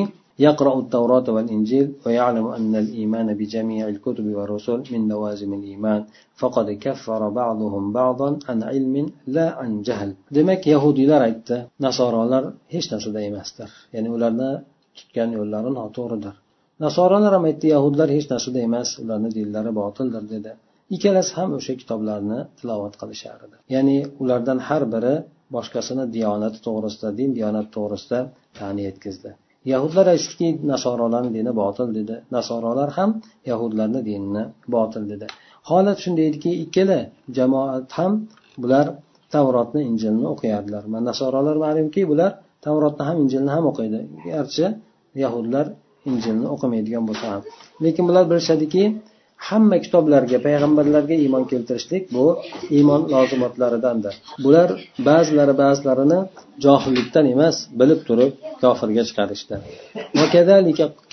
يقرأ 0.48 0.74
التوراة 0.80 1.28
والإنجيل 1.36 1.88
ويعلم 2.06 2.48
أن 2.48 2.74
الإيمان 2.84 3.28
بجميع 3.40 3.84
الكتب 3.94 4.26
والرسل 4.38 4.80
من 4.92 5.02
لوازم 5.12 5.52
الإيمان. 5.60 6.02
فقد 6.42 6.68
كفر 6.86 7.22
بعضهم 7.30 7.84
بعضا 8.00 8.30
عن 8.50 8.64
علم 8.64 8.96
لا 9.36 9.48
عن 9.60 9.82
جهل. 9.88 10.10
دمك 10.32 10.68
يهودي 10.74 11.06
لا 11.06 11.18
رأيت 11.24 11.50
نصارى 11.82 12.22
لر 12.32 12.46
هش 12.74 12.86
نسى 12.94 13.10
يعني 13.94 14.08
أولارنا 14.10 14.64
تتكان 14.98 15.30
يولارن 15.34 15.78
عطور 15.78 16.12
در 16.24 16.36
نصارى 16.82 17.16
لر 17.24 17.34
رميت 17.34 17.62
يهود 17.74 17.94
لر 18.00 18.10
هش 18.18 18.26
نسى 18.34 18.52
دايماس 18.52 18.90
أولارنا 19.00 19.30
دي 19.36 19.44
لر 19.54 19.68
باطل 19.80 20.08
در 20.14 20.24
دي 20.32 20.54
ikkalasi 20.96 21.32
ham 21.40 21.50
o'sha 21.58 21.74
kitoblarni 21.82 22.40
tilovat 22.60 22.94
qilishar 23.02 23.38
edi 23.48 23.58
ya'ni 23.76 23.98
ulardan 24.22 24.60
har 24.68 24.84
biri 24.94 25.16
boshqasini 25.56 26.06
diyonati 26.16 26.60
to'g'risida 26.68 27.10
din 27.20 27.30
diyonati 27.38 27.70
to'g'risida 27.78 28.20
ta'ni 28.60 28.82
yetkazdi. 28.90 29.30
Yahudlar 29.74 30.06
aytishdiki 30.14 30.48
nasorolarni 30.72 31.32
dini 31.38 31.52
botil 31.62 31.88
dedi. 32.00 32.16
Nasorolar 32.38 32.90
ham 32.98 33.10
yahudlarni 33.52 34.02
dinini 34.10 34.44
botil 34.76 35.04
dedi. 35.12 35.26
Holat 35.70 35.98
shunday 36.04 36.26
ediki 36.32 36.52
ikkala 36.64 37.00
jamoat 37.38 37.90
ham 37.98 38.12
bular 38.62 38.86
tavrotni 39.34 39.82
injilni 39.90 40.26
o'qiyardilar. 40.34 40.84
Nasorolar 41.10 41.56
ma'lumki 41.66 42.02
bular 42.12 42.32
tavrotni 42.66 43.04
ham 43.10 43.18
injilni 43.24 43.52
ham 43.56 43.66
o'qiydi. 43.72 44.00
Garchi 44.36 44.66
yahudlar 45.24 45.66
injilni 46.10 46.48
o'qimaydigan 46.56 47.04
bo'lsa 47.10 47.26
ham. 47.34 47.42
Lekin 47.86 48.04
bular 48.10 48.26
bilishadiki 48.32 48.84
hamma 49.49 49.77
kitoblarga 49.85 50.39
payg'ambarlarga 50.47 51.15
iymon 51.25 51.45
keltirishlik 51.51 52.05
bu 52.17 52.25
iymon 52.77 53.03
lozimotlaridandir 53.15 54.15
bular 54.45 54.69
ba'zilari 55.09 55.55
ba'zilarini 55.63 56.21
johillikdan 56.65 57.27
emas 57.35 57.57
bilib 57.81 58.01
turib 58.09 58.33
kofirga 58.63 59.03
chiqarishdi 59.09 59.55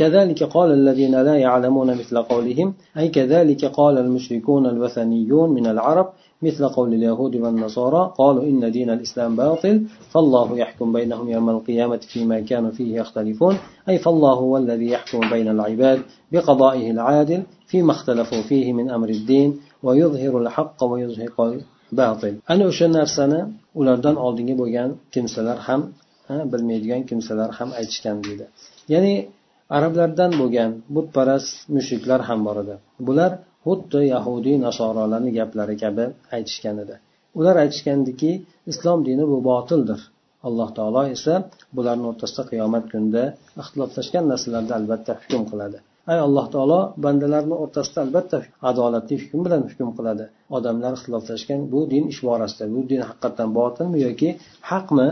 كذلك 0.01 0.39
قال 0.55 0.69
الذين 0.79 1.15
لا 1.27 1.35
يعلمون 1.45 1.89
مثل 1.99 2.15
قولهم 2.31 2.67
أي 2.99 3.07
كذلك 3.17 3.61
قال 3.79 3.95
المشركون 4.05 4.63
الوثنيون 4.73 5.49
من 5.57 5.65
العرب 5.73 6.07
مثل 6.41 6.67
قول 6.67 6.93
اليهود 6.93 7.35
والنصارى 7.35 8.13
قالوا 8.17 8.43
إن 8.43 8.71
دين 8.71 8.89
الإسلام 8.89 9.35
باطل 9.35 9.75
فالله 10.11 10.57
يحكم 10.57 10.93
بينهم 10.93 11.29
يوم 11.29 11.49
القيامة 11.49 11.97
فيما 11.97 12.39
كانوا 12.39 12.71
فيه 12.71 12.95
يختلفون 13.01 13.55
أي 13.89 13.97
فالله 13.97 14.33
هو 14.33 14.57
الذي 14.57 14.87
يحكم 14.89 15.29
بين 15.29 15.47
العباد 15.47 15.99
بقضائه 16.31 16.91
العادل 16.91 17.43
فيما 17.67 17.91
اختلفوا 17.91 18.41
فيه 18.41 18.73
من 18.73 18.89
أمر 18.89 19.09
الدين 19.09 19.59
ويظهر 19.83 20.33
الحق 20.41 20.83
ويزهق 20.83 21.37
الباطل 21.91 22.35
أنا 22.49 22.69
o'sha 22.69 22.87
narsani 22.97 23.39
ulardan 23.75 24.15
oldingi 24.15 24.55
bo'lgan 24.61 24.89
kimsalar 25.13 25.57
ham 25.67 25.81
bilmaydigan 26.51 27.01
kimsalar 27.09 27.49
ham 27.57 27.69
aytishgan 27.79 28.17
deydi 28.25 28.45
ya'ni 28.93 29.13
arablardan 29.77 30.31
bo'lgan 30.41 30.69
butparast 30.95 31.51
mushriklar 31.75 32.19
ham 32.29 32.39
bor 32.47 32.57
edi 32.63 32.75
bular 33.07 33.31
xuddi 33.66 34.00
yahudiy 34.14 34.56
nasorolarni 34.66 35.30
gaplari 35.38 35.76
kabi 35.84 36.04
aytishgan 36.36 36.76
edi. 36.84 36.96
Ular 37.38 37.56
aytishgandiki 37.64 38.30
islom 38.72 39.00
dini 39.08 39.24
bu 39.32 39.38
botildir. 39.50 40.00
Alloh 40.48 40.70
taolo 40.78 41.02
esa 41.16 41.34
bularni 41.76 42.06
o'rtasida 42.10 42.42
qiyomat 42.50 42.84
kunida 42.92 43.22
ixtiloflashgan 43.62 44.24
narsalarda 44.32 44.72
albatta 44.80 45.12
hukm 45.20 45.42
qiladi. 45.50 45.78
Ay 46.10 46.18
alloh 46.26 46.46
taolo 46.54 46.80
bandalarni 47.04 47.56
o'rtasida 47.64 47.98
albatta 48.06 48.38
adolatli 48.70 49.16
hukm 49.22 49.40
bilan 49.46 49.62
hukm 49.70 49.88
qiladi. 49.98 50.24
Odamlar 50.56 50.92
ixtiloflashgan 50.98 51.60
bu 51.72 51.80
din 51.92 52.04
ish 52.12 52.20
borasida 52.28 52.64
bu 52.74 52.80
din 52.90 53.02
haqiqatdan 53.08 53.50
botilmi 53.58 53.98
yoki 54.06 54.28
haqmi? 54.70 55.08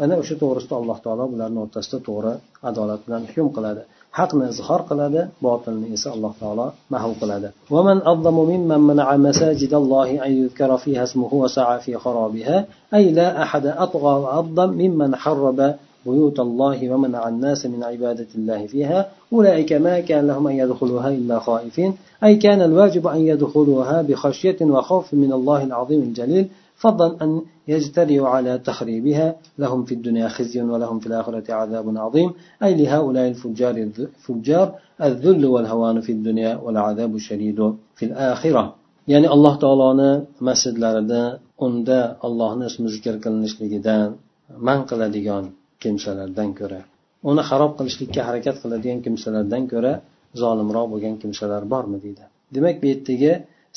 Mana 0.00 0.14
o'sha 0.22 0.34
to'g'risida 0.42 0.74
alloh 0.80 0.98
taolo 1.04 1.24
bularni 1.32 1.58
o'rtasida 1.64 1.98
to'g'ri 2.08 2.32
adolat 2.68 3.00
bilan 3.06 3.22
hukm 3.30 3.48
qiladi. 3.56 3.82
Haqni 4.18 4.44
izhor 4.52 4.80
qiladi 4.88 5.22
botilni 5.46 5.86
esa 5.96 6.08
alloh 6.16 6.32
taolo 6.40 6.66
mahv 6.94 7.10
qiladi 7.20 7.48
ومن 7.74 7.96
أظلم 8.12 8.36
ممن 8.52 8.80
منع 8.90 9.16
مساجد 9.16 9.72
الله 9.74 10.08
أن 10.26 10.30
يذكر 10.40 10.70
فيها 10.76 11.02
اسمه 11.08 11.34
وسعى 11.42 11.76
في 11.84 11.92
خرابها 12.04 12.56
أي 12.94 13.04
لا 13.18 13.42
أحد 13.42 13.66
أطغى 13.66 14.14
وأظلم 14.22 14.70
ممن 14.82 15.10
حرب 15.16 15.58
بيوت 16.06 16.40
الله 16.40 16.90
ومنع 16.90 17.28
الناس 17.28 17.66
من 17.66 17.80
عبادة 17.84 18.26
الله 18.34 18.66
فيها. 18.66 19.08
أولئك 19.32 19.72
ما 19.72 20.00
كان 20.00 20.26
لهم 20.26 20.46
أن 20.46 20.56
يدخلوها 20.62 21.08
إلا 21.08 21.38
خائفين. 21.38 21.94
أي 22.24 22.36
كان 22.36 22.62
الواجب 22.62 23.06
أن 23.06 23.20
يدخلوها 23.20 24.02
بخشية 24.02 24.56
وخوف 24.62 25.14
من 25.14 25.32
الله 25.32 25.64
العظيم 25.64 26.02
الجليل. 26.02 26.46
فضلا 26.76 27.16
أن 27.22 27.40
يجترئوا 27.68 28.28
على 28.28 28.58
تخريبها. 28.58 29.36
لهم 29.58 29.84
في 29.84 29.94
الدنيا 29.94 30.28
خزي 30.28 30.62
ولهم 30.62 30.98
في 31.00 31.06
الآخرة 31.06 31.54
عذاب 31.54 31.96
عظيم. 31.96 32.30
أي 32.62 32.74
لهؤلاء 32.74 33.28
الفجار 33.28 33.76
الفجار 33.76 34.74
الذل 35.02 35.46
والهوان 35.46 36.00
في 36.00 36.12
الدنيا 36.12 36.56
والعذاب 36.64 37.14
الشديد 37.14 37.74
في 37.96 38.04
الآخرة. 38.04 38.74
ya'ni 39.12 39.28
alloh 39.34 39.54
taoloni 39.64 40.10
masjidlarida 40.48 41.22
unda 41.66 42.00
allohni 42.26 42.64
ismi 42.70 42.88
zikr 42.94 43.14
qilinishligidan 43.24 44.08
man 44.66 44.80
qiladigan 44.90 45.44
kimsalardan 45.82 46.50
ko'ra. 46.58 46.80
Uni 47.30 47.42
harob 47.50 47.72
qilishlikka 47.78 48.20
harakat 48.28 48.56
qiladigan 48.62 49.00
kimsalardan 49.06 49.62
ko'ra 49.72 49.92
zolimroq 50.42 50.86
bo'lgan 50.92 51.14
kimsalar 51.22 51.62
bormi 51.72 51.98
deydi. 52.04 52.24
Demak 52.54 52.76
bu 52.82 52.86
yerdagi 52.92 53.32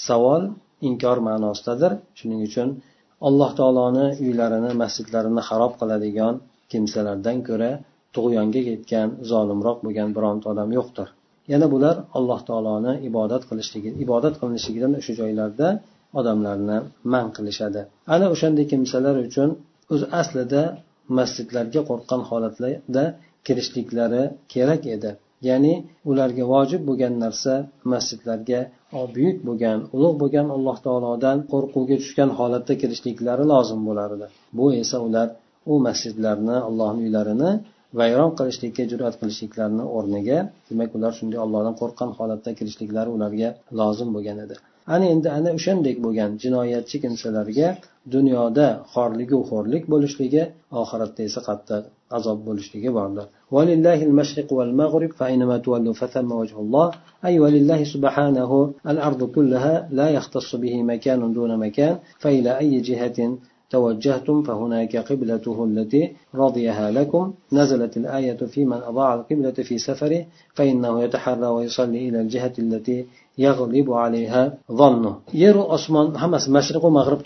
savol 0.08 0.44
inkor 0.90 1.18
ma'nosidadir. 1.28 1.92
Shuning 2.20 2.42
uchun 2.50 2.68
alloh 3.28 3.52
taoloni 3.60 4.06
uylarini 4.26 4.72
masjidlarini 4.82 5.42
harob 5.50 5.74
qiladigan 5.82 6.34
kimsalardan 6.72 7.38
ko'ra 7.48 7.72
tug'yonga 8.16 8.62
ketgan 8.70 9.08
zolimroq 9.32 9.78
bo'lgan 9.86 10.10
bironta 10.18 10.46
odam 10.54 10.70
yo'qdir. 10.78 11.08
Yana 11.52 11.68
bular 11.74 11.96
alloh 12.18 12.40
taoloni 12.50 12.94
ibodat 13.10 13.44
qilishligi 13.50 13.92
ibodat 14.04 14.36
qilinishligidan 14.42 14.92
o'sha 15.00 15.14
joylarda 15.22 15.68
odamlarni 16.20 16.78
man 17.14 17.28
qilishadi. 17.38 17.82
Ana 18.14 18.26
o'shanday 18.34 18.66
kimsalar 18.74 19.16
uchun 19.28 19.50
o'zi 19.94 20.06
aslida 20.22 20.62
masjidlarga 21.18 21.82
qo'rqqan 21.90 22.22
holatlarda 22.30 23.04
kirishliklari 23.48 24.24
kerak 24.54 24.84
edi. 24.96 25.12
Ya'ni 25.50 25.74
ularga 26.12 26.44
vojib 26.54 26.82
bo'lgan 26.90 27.14
narsa 27.24 27.54
masjidlarga 27.94 28.60
buyuk 29.16 29.38
bo'lgan 29.48 29.80
ulug' 29.96 30.18
bo'lgan 30.22 30.48
alloh 30.56 30.78
taolodan 30.86 31.38
qo'rquvga 31.52 31.96
tushgan 32.02 32.30
holatda 32.40 32.74
kirishliklari 32.82 33.44
lozim 33.54 33.82
bo'lardi. 33.90 34.26
Bu 34.58 34.66
esa 34.82 34.98
ular 35.08 35.28
u 35.72 35.74
masjidlarni 35.88 36.58
allohni 36.70 37.02
uylarini 37.08 37.52
vayron 38.00 38.32
qilishlikka 38.40 38.84
jur'at 38.92 39.16
qilishliklarini 39.22 39.86
o'rniga 39.98 40.38
demak 40.70 40.90
ular 40.98 41.12
shunday 41.20 41.40
allohdan 41.46 41.76
qo'rqqan 41.82 42.10
holatda 42.18 42.52
kirishliklari 42.60 43.10
ularga 43.18 43.50
lozim 43.80 44.10
bo'lgan 44.16 44.38
edi. 44.46 44.56
ana 44.95 45.07
endi 45.15 45.29
ana 45.39 45.51
o'shandek 45.59 45.97
bo'lgan 46.05 46.31
jinoyatchi 46.43 46.97
kimsalarga 47.05 47.69
dunyoda 48.15 48.67
xorligu 48.95 49.39
xo'rlik 49.51 49.85
bo'lishligi 49.93 50.43
oxiratda 50.83 51.21
esa 51.29 51.41
qattiq 51.49 51.83
azob 52.19 52.39
bo'lishligi 52.49 52.91
bordir 52.99 53.27
ولله 53.57 53.99
المشرق 54.09 54.49
والمغرب 54.59 55.11
فأينما 55.19 55.57
تولوا 55.67 55.95
فثم 56.01 56.29
وجه 56.41 56.57
الله 56.65 56.89
أي 57.29 57.35
ولله 57.45 57.81
سبحانه 57.95 58.51
الأرض 58.93 59.21
كلها 59.37 59.75
لا 59.99 60.09
يختص 60.17 60.51
به 60.63 60.75
مكان 60.93 61.21
دون 61.33 61.53
مكان 61.65 61.95
فإلى 62.23 62.51
أي 62.63 62.73
جهة 62.89 63.19
توجهتم 63.70 64.44
فهناك 64.44 64.98
قبلته 64.98 65.58
التي 65.64 66.14
رضيها 66.36 66.92
لكم. 66.92 67.34
نزلت 67.54 67.98
الآية 67.98 68.38
في 68.54 68.66
من 68.66 68.78
أضاع 68.78 69.14
القبلة 69.14 69.52
في 69.52 69.78
سفره 69.78 70.26
فإنه 70.54 71.04
يتحرى 71.04 71.48
ويصلي 71.48 72.10
إلى 72.10 72.22
الجهة 72.22 72.54
التي 72.60 73.06
يغلب 73.38 73.92
عليها 73.92 74.58
ظنه. 74.72 75.16
يرو 75.34 75.64
أسمان 75.76 76.18
حمس 76.18 76.50
مشرق 76.50 76.86
ومغرب 76.86 77.20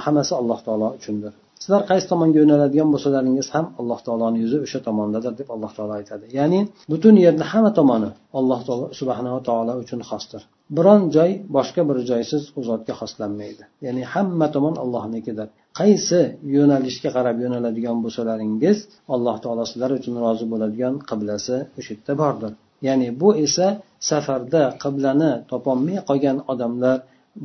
hammasi 0.00 0.34
alloh 0.34 0.58
taolo 0.64 0.96
uchundir 0.96 1.32
sizlar 1.62 1.82
qaysi 1.90 2.06
tomonga 2.12 2.38
yo'naladigan 2.42 2.88
bo'lsalaringiz 2.94 3.48
ham 3.54 3.66
alloh 3.80 3.98
taoloni 4.06 4.38
yuzi 4.44 4.58
o'sha 4.66 4.80
tomondadir 4.88 5.32
deb 5.40 5.48
alloh 5.54 5.70
taolo 5.76 5.92
aytadi. 6.00 6.24
Ya'ni 6.38 6.60
butun 6.92 7.14
yerni 7.24 7.44
hamma 7.52 7.70
tomoni 7.78 8.10
alloh 8.38 8.60
taolo 8.66 8.86
subhanava 9.00 9.40
taolo 9.48 9.72
uchun 9.82 10.00
xosdir. 10.10 10.42
Biron 10.76 11.02
joy 11.16 11.30
boshqa 11.56 11.82
bir 11.88 11.96
joysiz 12.10 12.42
u 12.58 12.60
zotga 12.68 12.94
xoslanmaydi. 13.00 13.64
Ya'ni 13.86 14.02
hamma 14.12 14.46
tomon 14.54 14.74
allohnikidir 14.84 15.48
qaysi 15.80 16.20
yo'nalishga 16.56 17.10
qarab 17.16 17.36
yo'naladigan 17.44 17.96
bo'lsalaringiz 18.04 18.78
alloh 19.14 19.36
taolo 19.44 19.64
sizlar 19.70 19.90
uchun 19.98 20.14
rozi 20.24 20.44
bo'ladigan 20.52 20.94
qiblasi 21.10 21.56
o'sha 21.78 21.90
yerda 21.94 22.12
bordir. 22.22 22.52
Ya'ni 22.86 23.08
bu 23.20 23.28
esa 23.46 23.66
safarda 24.10 24.62
qiblani 24.82 25.32
topolmay 25.50 25.98
qolgan 26.08 26.36
odamlar 26.52 26.96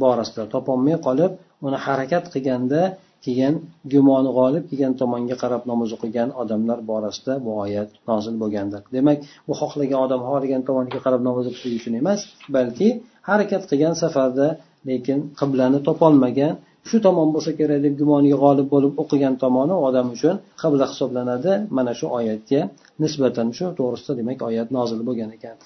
borasida 0.02 0.44
topolmay 0.54 0.98
qolib 1.08 1.32
uni 1.66 1.78
harakat 1.86 2.24
qilganda 2.34 2.82
kelgan 3.26 3.56
gumoni 3.94 4.30
g'olib 4.38 4.64
kelgan 4.70 4.94
tomonga 5.02 5.36
qarab 5.44 5.64
namoz 5.72 5.90
o'qigan 5.98 6.30
odamlar 6.42 6.80
borasida 6.92 7.34
bu 7.46 7.52
oyat 7.64 7.90
nozil 8.10 8.36
bo'lgandir. 8.42 8.82
Demak 8.98 9.18
u 9.50 9.54
xohlagan 9.62 10.00
odam 10.06 10.22
xohlagan 10.28 10.62
tomonga 10.70 11.00
qarab 11.06 11.22
namoz 11.28 11.46
o'qishligi 11.50 11.78
uchun 11.82 11.94
emas 12.02 12.20
balki 12.58 12.88
harakat 13.30 13.64
qilgan 13.70 13.94
safarda 14.04 14.48
lekin 14.90 15.20
qiblani 15.40 15.80
topolmagan 15.88 16.54
shu 16.89 16.97
tomon 17.07 17.29
bo'lsa 17.35 17.51
kerak 17.59 17.79
deb 17.87 17.95
gumoniga 18.01 18.37
g'olib 18.43 18.67
bo'lib 18.75 18.93
o'qigan 19.03 19.35
tomoni 19.43 19.75
odam 19.89 20.07
uchun 20.17 20.35
qibla 20.63 20.85
hisoblanadi 20.93 21.53
mana 21.77 21.93
shu 21.99 22.07
oyatga 22.19 22.61
nisbatan 23.03 23.49
shu 23.57 23.67
to'g'risida 23.79 24.13
demak 24.21 24.39
oyat 24.49 24.69
nozil 24.77 25.01
bo'lgan 25.09 25.31
ekan 25.37 25.57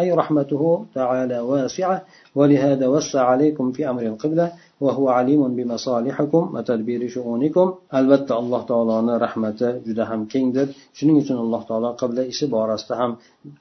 أي 0.00 0.08
رحمته 0.20 0.62
تعالى 0.94 1.38
واسعة 1.50 1.96
ولهذا 2.34 2.86
وسع 2.94 3.20
عليكم 3.32 3.72
في 3.72 3.90
أمر 3.90 4.02
القبلة 4.12 4.46
وهو 4.80 5.08
عليم 5.08 5.42
بمصالحكم 5.56 6.42
وتدبير 6.54 7.08
شؤونكم 7.08 7.66
albatta 7.98 8.32
alloh 8.40 8.62
taoloni 8.70 9.14
rahmati 9.24 9.68
juda 9.86 10.04
ham 10.10 10.20
kengdir 10.32 10.66
shuning 10.96 11.16
uchun 11.22 11.36
alloh 11.44 11.62
taolo 11.68 11.90
qibla 12.00 12.22
ishi 12.32 12.46
borasida 12.54 12.94
ham 13.00 13.10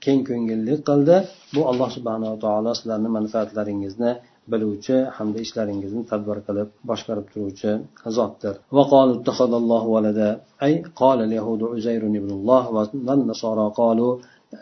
keng 0.03 0.19
ko'ngillik 0.29 0.79
qildi 0.89 1.15
bu 1.55 1.61
alloh 1.71 1.89
subhanava 1.97 2.37
taolo 2.45 2.71
sizlarni 2.79 3.09
manfaatlaringizni 3.17 4.11
biluvchi 4.52 4.96
hamda 5.16 5.38
ishlaringizni 5.46 6.02
tadbir 6.10 6.38
qilib 6.46 6.68
boshqarib 6.90 7.26
turuvchi 7.32 7.70
zotdir. 8.16 8.54
أي 10.62 10.82
قال 10.96 11.18
اليهود 11.26 11.62
عزير 11.62 12.02
ابن 12.06 12.30
الله 12.38 12.62
والنصارى 13.08 13.66
قالوا 13.80 14.12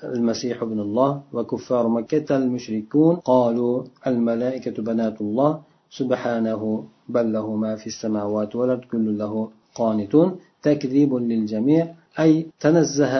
المسيح 0.04 0.62
ابن 0.62 0.80
الله 0.80 1.10
وكفار 1.32 1.88
مكة 1.88 2.36
المشركون 2.36 3.14
قالوا 3.16 3.74
الملائكة 4.06 4.76
بنات 4.82 5.20
الله 5.20 5.50
سبحانه 5.98 6.62
بل 7.14 7.26
له 7.32 7.46
ما 7.56 7.72
في 7.76 7.86
السماوات 7.86 8.56
والأرض 8.56 8.84
كل 8.92 9.06
له 9.18 9.48
قانتون 9.74 10.28
تكذيب 10.62 11.14
للجميع 11.14 11.84
أي 12.18 12.46
تنزه 12.60 13.14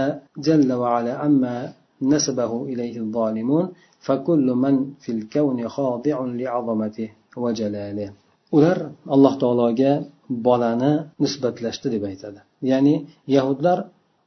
جل 0.47 0.73
وعلا 0.73 1.13
عما 1.23 1.73
نسبه 2.14 2.52
إليه 2.72 2.96
الظالمون 3.04 3.66
فكل 4.06 4.48
من 4.64 4.76
في 5.04 5.12
الكون 5.18 5.60
خاضع 5.76 6.18
لعظمته 6.42 7.10
وجلاله 7.44 8.10
ular 8.58 8.78
alloh 9.16 9.34
taologa 9.44 9.92
bolani 10.48 10.94
nisbatlashdi 11.24 11.88
deb 11.96 12.04
aytadi 12.12 12.40
ya'ni 12.72 12.96
yahudlar 13.36 13.78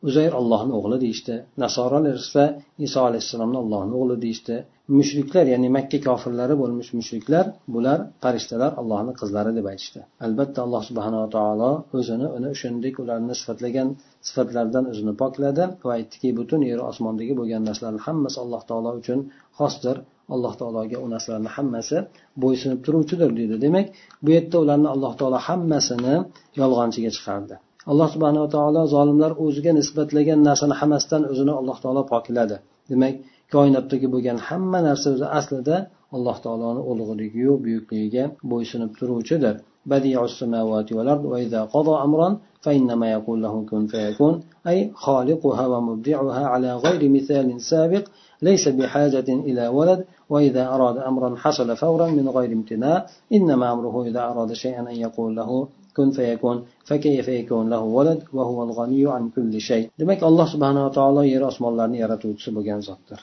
uzayr 0.08 0.32
allohni 0.40 0.72
o'g'li 0.78 0.96
deyishdi 1.04 1.34
nasoralar 1.62 2.16
esa 2.24 2.44
iso 2.86 3.00
alayhissalomni 3.08 3.58
allohni 3.64 3.94
o'g'li 4.00 4.16
deyishdi 4.24 4.56
Mushriklar 4.93 5.45
ya'ni 5.53 5.69
makka 5.77 5.97
kofirlari 6.07 6.55
bo'lmish 6.61 6.89
mushriklar 6.99 7.45
bular 7.75 7.99
farishtalar 8.23 8.71
allohni 8.81 9.13
qizlari 9.19 9.51
deb 9.57 9.65
aytishdi. 9.71 10.01
Albatta 10.25 10.59
alloh 10.65 10.81
subhanava 10.89 11.27
taolo 11.37 11.71
o'zini 11.97 12.27
uni 12.37 12.49
shuningdek 12.59 12.95
ularni 13.03 13.33
sifatlagan 13.39 13.87
sifatlardan 14.27 14.83
o'zini 14.91 15.13
pokladi 15.21 15.63
va 15.85 15.91
aytdiki 15.97 16.29
butun 16.39 16.61
yer 16.69 16.79
osmondagi 16.89 17.33
bo'lgan 17.39 17.61
narsalarni 17.69 18.01
hammasi 18.07 18.37
alloh 18.43 18.61
taolo 18.69 18.89
uchun 19.01 19.19
xosdir. 19.59 19.97
Alloh 20.35 20.53
taologa 20.61 20.97
u 21.05 21.07
narsalarni 21.13 21.51
hammasi 21.57 21.97
bo'ysunib 22.43 22.79
turuvchidir 22.85 23.29
deydi. 23.39 23.55
Demak 23.65 23.85
bu 24.23 24.29
yerda 24.35 24.57
ularni 24.63 24.87
alloh 24.95 25.13
taolo 25.19 25.39
hammasini 25.47 26.15
yolg'onchiga 26.61 27.11
chiqardi. 27.17 27.55
Alloh 27.91 28.07
subhanava 28.13 28.47
taolo 28.57 28.81
zolimlar 28.95 29.31
o'ziga 29.45 29.71
nisbatlagan 29.79 30.39
narsani 30.49 30.75
hammasidan 30.81 31.21
o'zini 31.31 31.53
alloh 31.59 31.77
taolo 31.83 32.01
pokladi. 32.13 32.55
Demak 32.91 33.15
koinotdagi 33.54 34.06
bo'lgan 34.14 34.38
hamma 34.48 34.78
narsa 34.88 35.06
o'zi 35.14 35.26
aslida 35.38 35.76
alloh 36.16 36.36
taoloni 36.44 36.82
ulug'ligiyu 36.90 37.52
buyukligiga 37.64 38.24
bo'ysunib 38.52 38.90
turuvchidir 39.00 39.56
بديع 39.86 40.24
السماوات 40.24 40.92
والأرض 40.92 41.24
وإذا 41.24 41.64
قضى 41.64 41.94
أمرا 42.06 42.38
فإنما 42.60 43.06
يقول 43.12 43.42
له 43.42 43.64
كن 43.70 43.86
فيكون 43.86 44.34
أي 44.66 44.90
خالقها 44.94 45.66
ومبدعها 45.66 46.46
على 46.46 46.76
غير 46.76 47.08
مثال 47.08 47.60
سابق 47.60 48.04
ليس 48.42 48.68
بحاجة 48.68 49.28
إلى 49.28 49.68
ولد 49.68 50.04
وإذا 50.30 50.68
أراد 50.74 50.96
أمرا 51.10 51.36
حصل 51.36 51.76
فورا 51.76 52.06
من 52.18 52.28
غير 52.28 52.52
امتناع 52.52 53.06
إنما 53.32 53.72
أمره 53.72 54.04
إذا 54.04 54.20
أراد 54.30 54.52
شيئا 54.52 54.80
أن 54.80 54.96
يقول 54.96 55.36
له 55.36 55.68
kun 55.96 56.14
fayakun 56.14 56.70
fakayfa 56.86 57.32
yakun 57.34 57.66
lahu 57.66 57.90
walad 57.96 58.22
va 58.30 58.46
huwa 58.46 58.62
al-ghaniyyu 58.68 59.10
an 59.10 59.34
kulli 59.34 59.60
shay 59.68 59.90
demak 59.98 60.22
alloh 60.22 60.46
subhanava 60.46 60.94
taolo 60.94 61.22
yer 61.26 61.42
osmonlarni 61.50 61.98
yaratuvchisi 61.98 62.54
bo'lgan 62.56 62.80
zotdir 62.88 63.18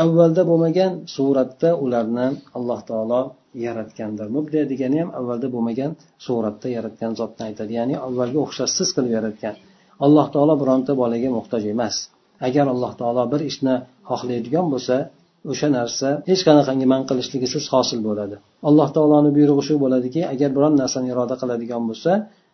Avvalda 0.00 0.42
bo'lmagan 0.50 0.92
suratda 1.14 1.70
ularni 1.84 2.26
alloh 2.58 2.80
taolo 2.90 3.20
yaratgandir. 3.66 4.26
Mubda 4.36 4.60
degani 4.72 4.98
ham 5.02 5.10
avvalda 5.18 5.48
bo'lmagan 5.54 5.90
suratda 6.26 6.68
yaratgan 6.76 7.12
zotni 7.20 7.42
aytadi. 7.48 7.72
Ya'ni 7.80 7.96
avvalgi 8.06 8.38
o'xshashsiz 8.44 8.88
qilib 8.96 9.12
yaratgan. 9.18 9.54
Alloh 10.06 10.26
taolo 10.34 10.54
bironta 10.62 10.92
bolaga 11.02 11.30
muhtoj 11.38 11.62
emas. 11.74 11.96
Agar 12.48 12.66
alloh 12.74 12.92
taolo 13.00 13.22
bir 13.32 13.40
ishni 13.50 13.74
xohlaydigan 14.10 14.66
bo'lsa 14.72 14.96
o'sha 15.52 15.68
narsa 15.78 16.08
hech 16.30 16.42
qanaqangi 16.48 16.86
man 16.92 17.02
qilishligisiz 17.08 17.64
hosil 17.74 18.00
bo'ladi. 18.08 18.36
Alloh 18.68 18.88
taoloni 18.96 19.30
buyrug'i 19.36 19.62
shu 19.68 19.74
bo'ladiki 19.84 20.20
agar 20.34 20.50
biron 20.56 20.74
narsani 20.82 21.08
iroda 21.12 21.34
qiladigan 21.42 21.82
bo'lsa 21.90 22.12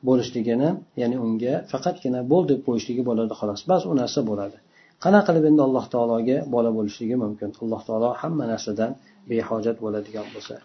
bo'lishligini 0.08 0.68
ya'ni 1.00 1.16
unga 1.26 1.54
faqatgina 1.72 2.20
bo'l 2.32 2.44
deb 2.50 2.60
qo'yishligi 2.66 3.02
bo'ladi 3.08 3.32
xolos. 3.40 3.60
Bas 3.70 3.82
u 3.90 3.92
narsa 4.00 4.20
bo'ladi. 4.30 4.58
Qanaqa 5.04 5.26
qilib 5.28 5.44
endi 5.50 5.62
alloh 5.68 5.84
taologa 5.94 6.36
bola 6.54 6.70
bo'lishligi 6.78 7.16
mumkin? 7.24 7.50
Alloh 7.62 7.80
taolo 7.88 8.08
hamma 8.20 8.44
narsadan 8.52 8.90
behojat 9.30 9.76
bo'ladigan 9.84 10.26
bo'lsa. 10.34 10.56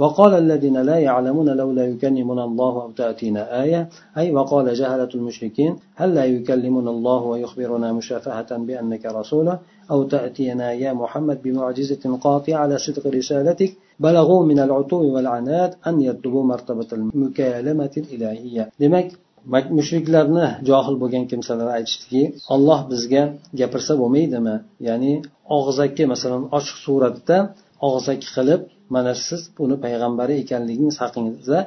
وقال 0.00 0.34
الذين 0.34 0.76
لا 0.82 0.98
يعلمون 0.98 1.48
لولا 1.60 1.84
يكلمنا 1.86 2.44
الله 2.44 2.82
أو 2.82 2.90
تأتينا 2.90 3.62
آية 3.62 3.88
أي 4.18 4.32
وقال 4.32 4.74
جهلة 4.74 5.08
المشركين 5.14 5.76
هل 5.94 6.14
لا 6.14 6.24
يكلمنا 6.24 6.90
الله 6.90 7.22
ويخبرنا 7.22 7.92
مشافهة 7.92 8.56
بأنك 8.56 9.06
رسوله 9.06 9.58
أو 9.90 10.02
تأتينا 10.02 10.72
يا 10.72 10.92
محمد 10.92 11.42
بمعجزة 11.42 12.16
قاطعة 12.16 12.56
على 12.56 12.78
صدق 12.78 13.06
رسالتك 13.06 13.72
بلغوا 14.00 14.44
من 14.44 14.58
العتو 14.58 15.02
والعناد 15.14 15.74
أن 15.86 16.02
يطلبوا 16.02 16.44
مرتبة 16.44 16.86
المكالمة 16.92 17.90
الإلهية 17.96 18.70
demak 18.82 19.08
mushriklarni 19.78 20.46
johil 20.68 20.96
bo'lgan 21.02 21.24
kimsalar 21.30 21.68
aytishdiki 21.78 22.22
olloh 22.54 22.80
bizga 22.92 23.22
gapirsa 23.60 23.92
bo'lmaydimi? 24.02 24.56
Ya'ni 24.88 25.12
og'zaki 25.56 26.04
masalan 26.12 26.42
ochiq 26.58 26.76
suratda 26.86 27.36
og'zaki 27.88 28.28
qilib 28.36 28.60
mana 28.94 29.12
siz 29.26 29.40
uni 29.64 29.76
payg'ambari 29.84 30.34
ekanligingiz 30.42 30.96
haqingizda 31.02 31.58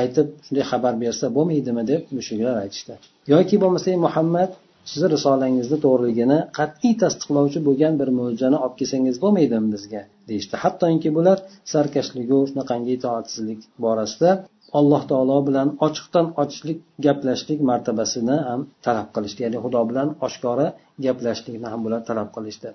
aytib 0.00 0.26
shunday 0.44 0.64
xabar 0.72 0.94
bersa 1.04 1.26
bo'lmaydimi? 1.36 1.82
deb 1.90 2.00
mushuklar 2.16 2.54
aytishdi. 2.64 2.94
Yoki 3.34 3.56
bo'lmasa 3.62 3.88
muhammad 4.06 4.50
sizni 4.90 5.08
risolangizni 5.14 5.78
to'g'riligini 5.84 6.38
qat'iy 6.58 6.94
tasdiqlovchi 7.02 7.60
bo'lgan 7.68 7.94
bir 8.00 8.08
mo'jizani 8.18 8.58
olib 8.64 8.76
kelsangiz 8.80 9.16
bo'lmaydimi 9.24 9.68
bizga? 9.74 10.02
deyishdi. 10.30 10.54
Hattoki 10.64 11.10
bular 11.16 11.38
sarkashligu 11.72 12.38
shunaqangi 12.50 12.92
itoatsizlik 12.98 13.60
borasida 13.84 14.30
alloh 14.78 15.02
taolo 15.10 15.36
bilan 15.48 15.68
ochiqdan 15.86 16.26
ochiqlik 16.42 16.78
gaplashishlik 17.06 17.60
martabasini 17.70 18.36
ham 18.48 18.60
talab 18.86 19.08
qilishdi. 19.14 19.40
Ya'ni 19.46 19.58
xudo 19.64 19.80
bilan 19.90 20.08
oshkora 20.26 20.66
gaplashishlikni 21.06 21.68
ham 21.72 21.80
bular 21.86 22.00
talab 22.08 22.28
qilishdi. 22.36 22.68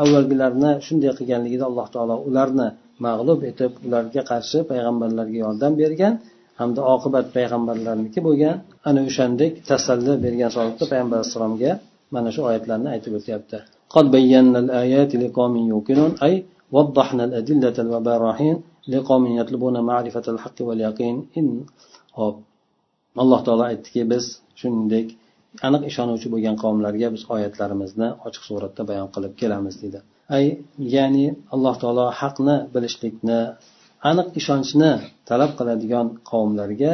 avvalgilarni 0.04 0.72
shunday 0.88 1.12
qilganligida 1.20 1.64
alloh 1.70 1.88
taolo 1.96 2.16
ularni 2.30 2.68
mag'lub 3.06 3.40
etib 3.52 3.72
ularga 3.86 4.22
qarshi 4.32 4.58
payg'ambarlarga 4.72 5.38
yordam 5.46 5.74
bergan 5.82 6.14
hamda 6.60 6.82
oqibat 6.96 7.26
payg'ambarlarniki 7.38 8.20
bo'lgan 8.28 8.56
ana 8.90 9.00
o'shandek 9.10 9.52
tasalli 9.70 10.14
bergan 10.26 10.50
holatda 10.56 10.86
payg'ambar 10.92 11.18
alayhissalomga 11.20 11.72
mana 12.16 12.30
shu 12.36 12.42
oyatlarni 12.50 12.90
aytib 12.96 13.14
o'tyapti. 13.20 13.58
قد 16.73 16.89
بينا 16.95 17.25
الآيات 17.25 17.51
لقوم 17.51 17.69
يوقنون 17.69 17.69
أي 17.69 17.83
وضحنا 17.83 17.83
الأدلة 17.85 17.93
والبراهين 17.93 18.57
لقوم 18.89 19.27
يطلبون 19.27 19.81
معرفة 19.81 20.27
الحق 20.29 20.59
واليقين 20.61 21.17
إن 21.39 21.49
hop 22.19 22.37
alloh 23.23 23.41
taolo 23.47 23.65
aytdiki 23.71 24.03
biz 24.13 24.25
shuningdek 24.61 25.07
aniq 25.67 25.83
ishonuvchi 25.91 26.29
bo'lgan 26.35 26.57
qavmlarga 26.63 27.09
biz 27.15 27.23
oyatlarimizni 27.35 28.09
ochiq 28.27 28.43
suratda 28.49 28.83
bayon 28.91 29.09
qilib 29.15 29.33
kelamiz 29.41 29.75
deydi 29.83 29.99
ay 30.37 30.45
ya'ni 30.95 31.27
alloh 31.55 31.75
taolo 31.83 32.07
haqni 32.21 32.57
bilishlikni 32.75 33.41
aniq 34.11 34.29
ishonchni 34.41 34.91
talab 35.29 35.51
qiladigan 35.59 36.07
qavmlarga 36.31 36.93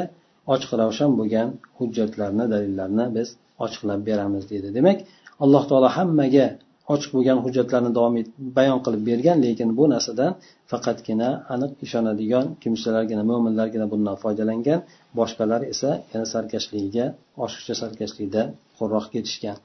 ochiq 0.55 0.71
ravshan 0.81 1.11
bo'lgan 1.19 1.49
hujjatlarni 1.79 2.45
dalillarni 2.55 3.05
biz 3.17 3.29
ochiqlab 3.65 4.01
beramiz 4.09 4.45
deydi 4.51 4.69
demak 4.77 4.99
alloh 5.45 5.63
taolo 5.71 5.89
hammaga 5.97 6.47
ochiq 6.93 7.11
bo'lgan 7.17 7.39
hujjatlarni 7.45 7.91
davom 7.97 8.15
bayon 8.59 8.79
qilib 8.85 9.03
bergan 9.11 9.37
lekin 9.45 9.69
bu 9.79 9.85
narsadan 9.95 10.33
faqatgina 10.71 11.29
aniq 11.55 11.73
ishonadigan 11.87 12.47
kimsalargina 12.63 13.23
mo'minlargina 13.31 13.87
bundan 13.93 14.17
foydalangan 14.23 14.81
boshqalar 15.19 15.61
esa 15.73 15.91
yana 16.13 16.27
sarkashligiga 16.35 17.05
oshiqcha 17.45 17.75
sarkashlikda 17.83 18.43
qo'rroq 18.79 19.07
ketishgan 19.15 19.57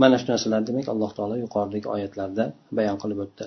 mana 0.00 0.16
shu 0.20 0.26
narsalar 0.32 0.60
demak 0.68 0.86
alloh 0.92 1.10
taolo 1.16 1.34
yuqoridagi 1.44 1.86
oyatlarda 1.96 2.44
bayon 2.78 2.96
qilib 3.02 3.18
o'tdi 3.24 3.44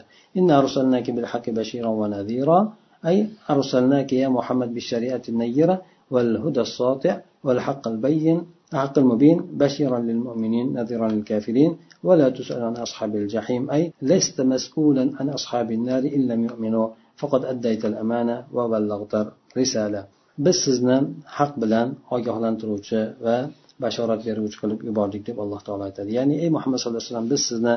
أي 3.10 3.18
أرسلناك 3.50 4.14
يا 4.14 4.30
محمد 4.38 4.70
بالشريعة 4.74 5.22
النيرة 5.30 5.76
والهدى 6.14 6.62
الساطع 6.68 7.14
والحق 7.46 7.84
البين 7.88 8.38
الحق 8.74 8.96
المبين 9.04 9.38
بشيرا 9.62 10.00
للمؤمنين 10.08 10.66
نذيرا 10.78 11.08
للكافرين 11.14 11.72
ولا 12.08 12.28
تسأل 12.38 12.62
عن 12.70 12.76
أصحاب 12.86 13.12
الجحيم 13.22 13.62
أي 13.76 13.82
لست 14.02 14.38
مسؤولا 14.54 15.04
عن 15.20 15.28
أصحاب 15.38 15.68
النار 15.78 16.04
إن 16.16 16.22
لم 16.32 16.40
يؤمنوا 16.50 16.88
فقد 17.20 17.42
أديت 17.52 17.84
الأمانة 17.92 18.36
وبلغت 18.56 19.14
الرسالة 19.24 20.04
biz 20.46 20.58
sizni 20.66 20.98
haq 21.38 21.52
bilan 21.62 21.88
ogohlantiruvchi 22.16 23.02
va 23.26 23.38
bashorat 23.84 24.22
beruvchi 24.28 24.58
qilib 24.62 24.80
yubordik 24.90 25.22
deb 25.30 25.38
alloh 25.44 25.60
taolo 25.68 25.84
aytadi 25.90 26.10
ya'ni 26.18 26.36
ey 26.44 26.50
muhammad 26.56 26.78
sallallohu 26.80 27.02
alayhi 27.02 27.12
vasallam 27.12 27.30
biz 27.34 27.42
sizni 27.50 27.76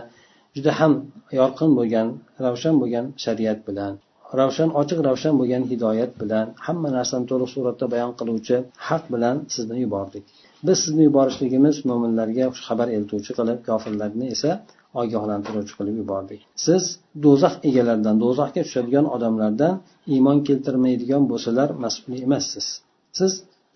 juda 0.56 0.72
ham 0.80 0.92
yorqin 1.40 1.70
bo'lgan 1.78 2.08
ravshan 2.44 2.74
bo'lgan 2.82 3.06
shariat 3.24 3.58
bilan 3.68 3.92
ravshan 4.40 4.70
ochiq 4.80 4.98
ravshan 5.08 5.34
bo'lgan 5.40 5.62
hidoyat 5.70 6.12
bilan 6.20 6.46
hamma 6.66 6.88
narsani 6.98 7.24
to'liq 7.30 7.50
suratda 7.54 7.86
bayon 7.94 8.12
qiluvchi 8.20 8.56
haq 8.88 9.02
bilan 9.14 9.36
sizni 9.54 9.76
yubordik 9.84 10.24
Biz 10.67 10.77
sizni 10.85 11.03
yuborishligimiz 11.09 11.75
mo'minlarga 11.89 12.45
xabar 12.65 12.87
eltuvchi 12.97 13.31
qilib 13.39 13.59
kofirlarni 13.69 14.27
esa 14.35 14.51
ogohlantiruvchi 15.01 15.73
qilib 15.79 15.95
yubordik. 16.01 16.41
Siz 16.65 16.83
do'zax 17.25 17.55
egalaridan 17.69 18.15
do'zaxga 18.23 18.61
tushadigan 18.67 19.05
odamlardan 19.15 19.73
iymon 20.15 20.37
keltirmaydigan 20.47 21.23
bo'lsalar 21.31 21.69
mas'ul 21.83 22.13
emassiz. 22.25 22.67
Siz 23.19 23.31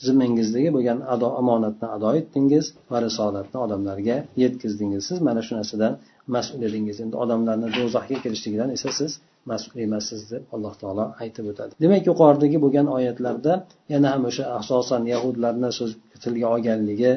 zimmangizdagi 0.05 0.69
bo'lgan 0.75 0.99
ado 1.13 1.27
omonatni 1.41 1.87
ado 1.95 2.09
etdingiz 2.19 2.65
va 2.91 2.97
risolatni 3.07 3.57
odamlarga 3.65 4.17
yetkazdingiz 4.43 5.03
siz 5.09 5.17
mana 5.27 5.41
shu 5.45 5.53
narsadan 5.59 5.93
mas'ul 6.35 6.61
edingiz. 6.69 6.97
Endi 7.03 7.15
odamlarni 7.23 7.67
do'zaxga 7.77 8.17
kirishligidan 8.23 8.69
esa 8.77 8.89
siz 8.99 9.11
mas'ul 9.51 9.77
emassiz 9.85 10.21
deb 10.31 10.43
alloh 10.55 10.73
taolo 10.81 11.05
aytib 11.23 11.45
o'tadi. 11.51 11.71
Demak 11.83 12.03
yuqoridagi 12.09 12.57
bo'lgan 12.63 12.87
oyatlarda 12.97 13.53
yana 13.93 14.07
ham 14.13 14.23
o'sha 14.29 14.43
asosan 14.59 15.01
yahudlarni 15.13 15.69
so'z 15.79 15.91
tilga 16.23 16.47
olganligi 16.55 17.11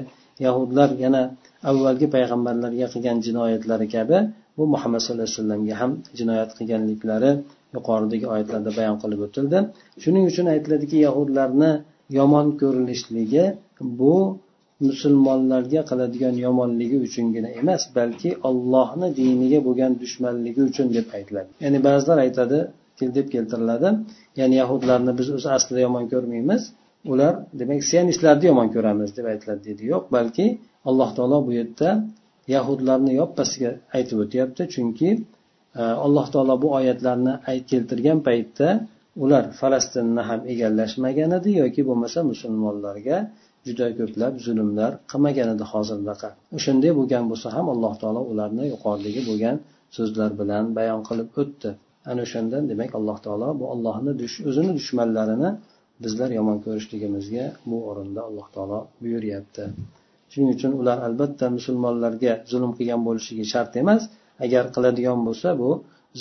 yahudlar 0.47 0.89
yana 1.05 1.23
avvalgi 1.71 2.07
payg'ambarlarga 2.15 2.87
qilgan 2.95 3.19
jinoyatlari 3.27 3.87
kabi 3.97 4.17
bu 4.59 4.65
muhammad 4.75 5.01
sallallohu 5.05 5.29
alayhi 5.29 5.39
vasallamga 5.41 5.75
ham 5.83 5.93
jinoyat 6.19 6.51
qilganliklari 6.59 7.31
yuqoridagi 7.77 8.27
oyatlarda 8.35 8.71
bayon 8.79 8.97
qilib 9.03 9.21
o'tildi. 9.27 9.59
Shuning 10.03 10.25
uchun 10.31 10.47
aytiladiki 10.55 10.97
yahudlarni 11.07 11.71
yomon 12.19 12.47
ko'rinishligi 12.61 13.45
bu 14.01 14.15
musulmonlarga 14.85 15.83
qiladigan 15.91 16.35
yomonligi 16.47 16.97
uchungina 17.07 17.49
emas 17.61 17.83
balki 17.99 18.31
ollohni 18.49 19.09
diniga 19.21 19.59
bo'lgan 19.67 19.93
dushmanligi 20.03 20.63
uchun 20.71 20.87
deb 20.97 21.07
aytiladi. 21.17 21.51
Ya'ni 21.65 21.79
ba'zilar 21.89 22.19
aytadi 22.27 22.59
deb 23.19 23.27
keltiriladi. 23.35 23.89
Ya'ni 24.41 24.57
yahudlarni 24.63 25.13
biz 25.19 25.29
o'zi 25.37 25.49
aslida 25.57 25.81
yomon 25.87 26.05
ko'rmaymiz. 26.13 26.63
Ular 27.13 27.33
demak 27.61 27.81
sionistlarni 27.91 28.45
yomon 28.51 28.69
ko'ramiz 28.75 29.11
deb 29.19 29.27
aytiladi 29.33 29.63
deydi 29.69 29.83
yo'q 29.93 30.05
balki 30.17 30.47
alloh 30.89 31.11
taolo 31.17 31.39
bu 31.47 31.53
yerda 31.59 31.89
yahudlarni 32.55 33.13
yoppasiga 33.21 33.71
aytib 33.97 34.19
o'tyapti. 34.25 34.63
Chunki 34.75 35.09
e, 35.81 35.83
alloh 36.07 36.27
taolo 36.35 36.55
bu 36.63 36.69
oyatlarni 36.79 37.33
keltirgan 37.71 38.19
paytda 38.29 38.69
ular 39.25 39.45
falastinni 39.61 40.23
ham 40.29 40.41
egallashmagan 40.53 41.31
edi 41.39 41.51
yoki 41.63 41.83
bo'lmasa 41.89 42.19
musulmonlarga 42.33 43.17
juda 43.67 43.87
ko'plab 43.99 44.35
zulmlar 44.47 44.93
qilmagan 45.11 45.49
edi 45.55 45.65
hozirdaqa 45.73 46.29
o'shanday 46.57 46.93
bo'lgan 46.99 47.25
bo'lsa 47.31 47.49
ham 47.57 47.67
alloh 47.75 47.95
taolo 48.03 48.23
ularni 48.33 48.65
yuqoridagi 48.73 49.23
bo'lgan 49.31 49.57
so'zlar 49.97 50.31
bilan 50.41 50.65
bayon 50.79 51.01
qilib 51.09 51.29
o'tdi. 51.43 51.71
Ana 52.11 52.21
o'shandan 52.27 52.63
demak 52.71 52.91
alloh 52.99 53.19
taolo 53.27 53.49
bu 53.61 53.65
ollohni 53.75 54.13
o'zini 54.51 54.73
dushmanlarini 54.79 55.51
bizlar 56.05 56.31
yomon 56.39 56.59
ko'rishligimizga 56.65 57.45
bu 57.71 57.77
o'rinda 57.91 58.21
alloh 58.29 58.47
taolo 58.55 58.79
buyuryapti. 59.03 59.65
Shuning 60.33 60.51
uchun 60.57 60.73
ular 60.81 60.99
albatta 61.09 61.47
musulmonlarga 61.57 62.33
zulm 62.53 62.71
qilgan 62.79 63.01
bo'lishligi 63.09 63.47
shart 63.53 63.73
emas. 63.83 64.03
Agar 64.45 64.65
qiladigan 64.75 65.19
bo'lsa 65.27 65.49
bu 65.63 65.71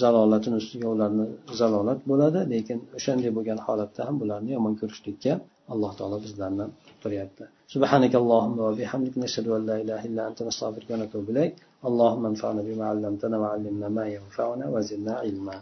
zalolatini 0.01 0.55
ustiga 0.61 0.87
ularni 0.95 1.25
zalolat 1.59 1.99
bo'ladi 2.09 2.39
lekin 2.53 2.77
o'shanday 2.97 3.31
bo'lgan 3.37 3.59
holatda 3.65 4.01
ham 4.07 4.15
bularni 4.21 4.51
yomon 4.57 4.73
ko'rishlikka 4.81 5.33
alloh 5.73 5.91
taolo 5.99 6.17
bizlarni 6.25 6.65
turyapti 7.04 7.44
سبحانك 7.70 8.14
اللهم 8.14 8.58
وبحمدك 8.58 9.14
نشهد 9.22 9.46
أن 9.48 9.62
لا 9.66 9.76
إله 9.82 10.00
إلا 10.10 10.22
أنت 10.34 10.42
نستغفرك 10.42 10.90
ونتوب 10.90 11.30
إليك 11.30 11.54
اللهم 11.86 12.26
انفعنا 12.26 12.62
بما 12.66 12.84
علمتنا 12.90 13.36
وعلمنا 13.38 13.88
ما 13.88 14.04
ينفعنا 14.10 14.66
وزدنا 14.74 15.12
علما 15.22 15.56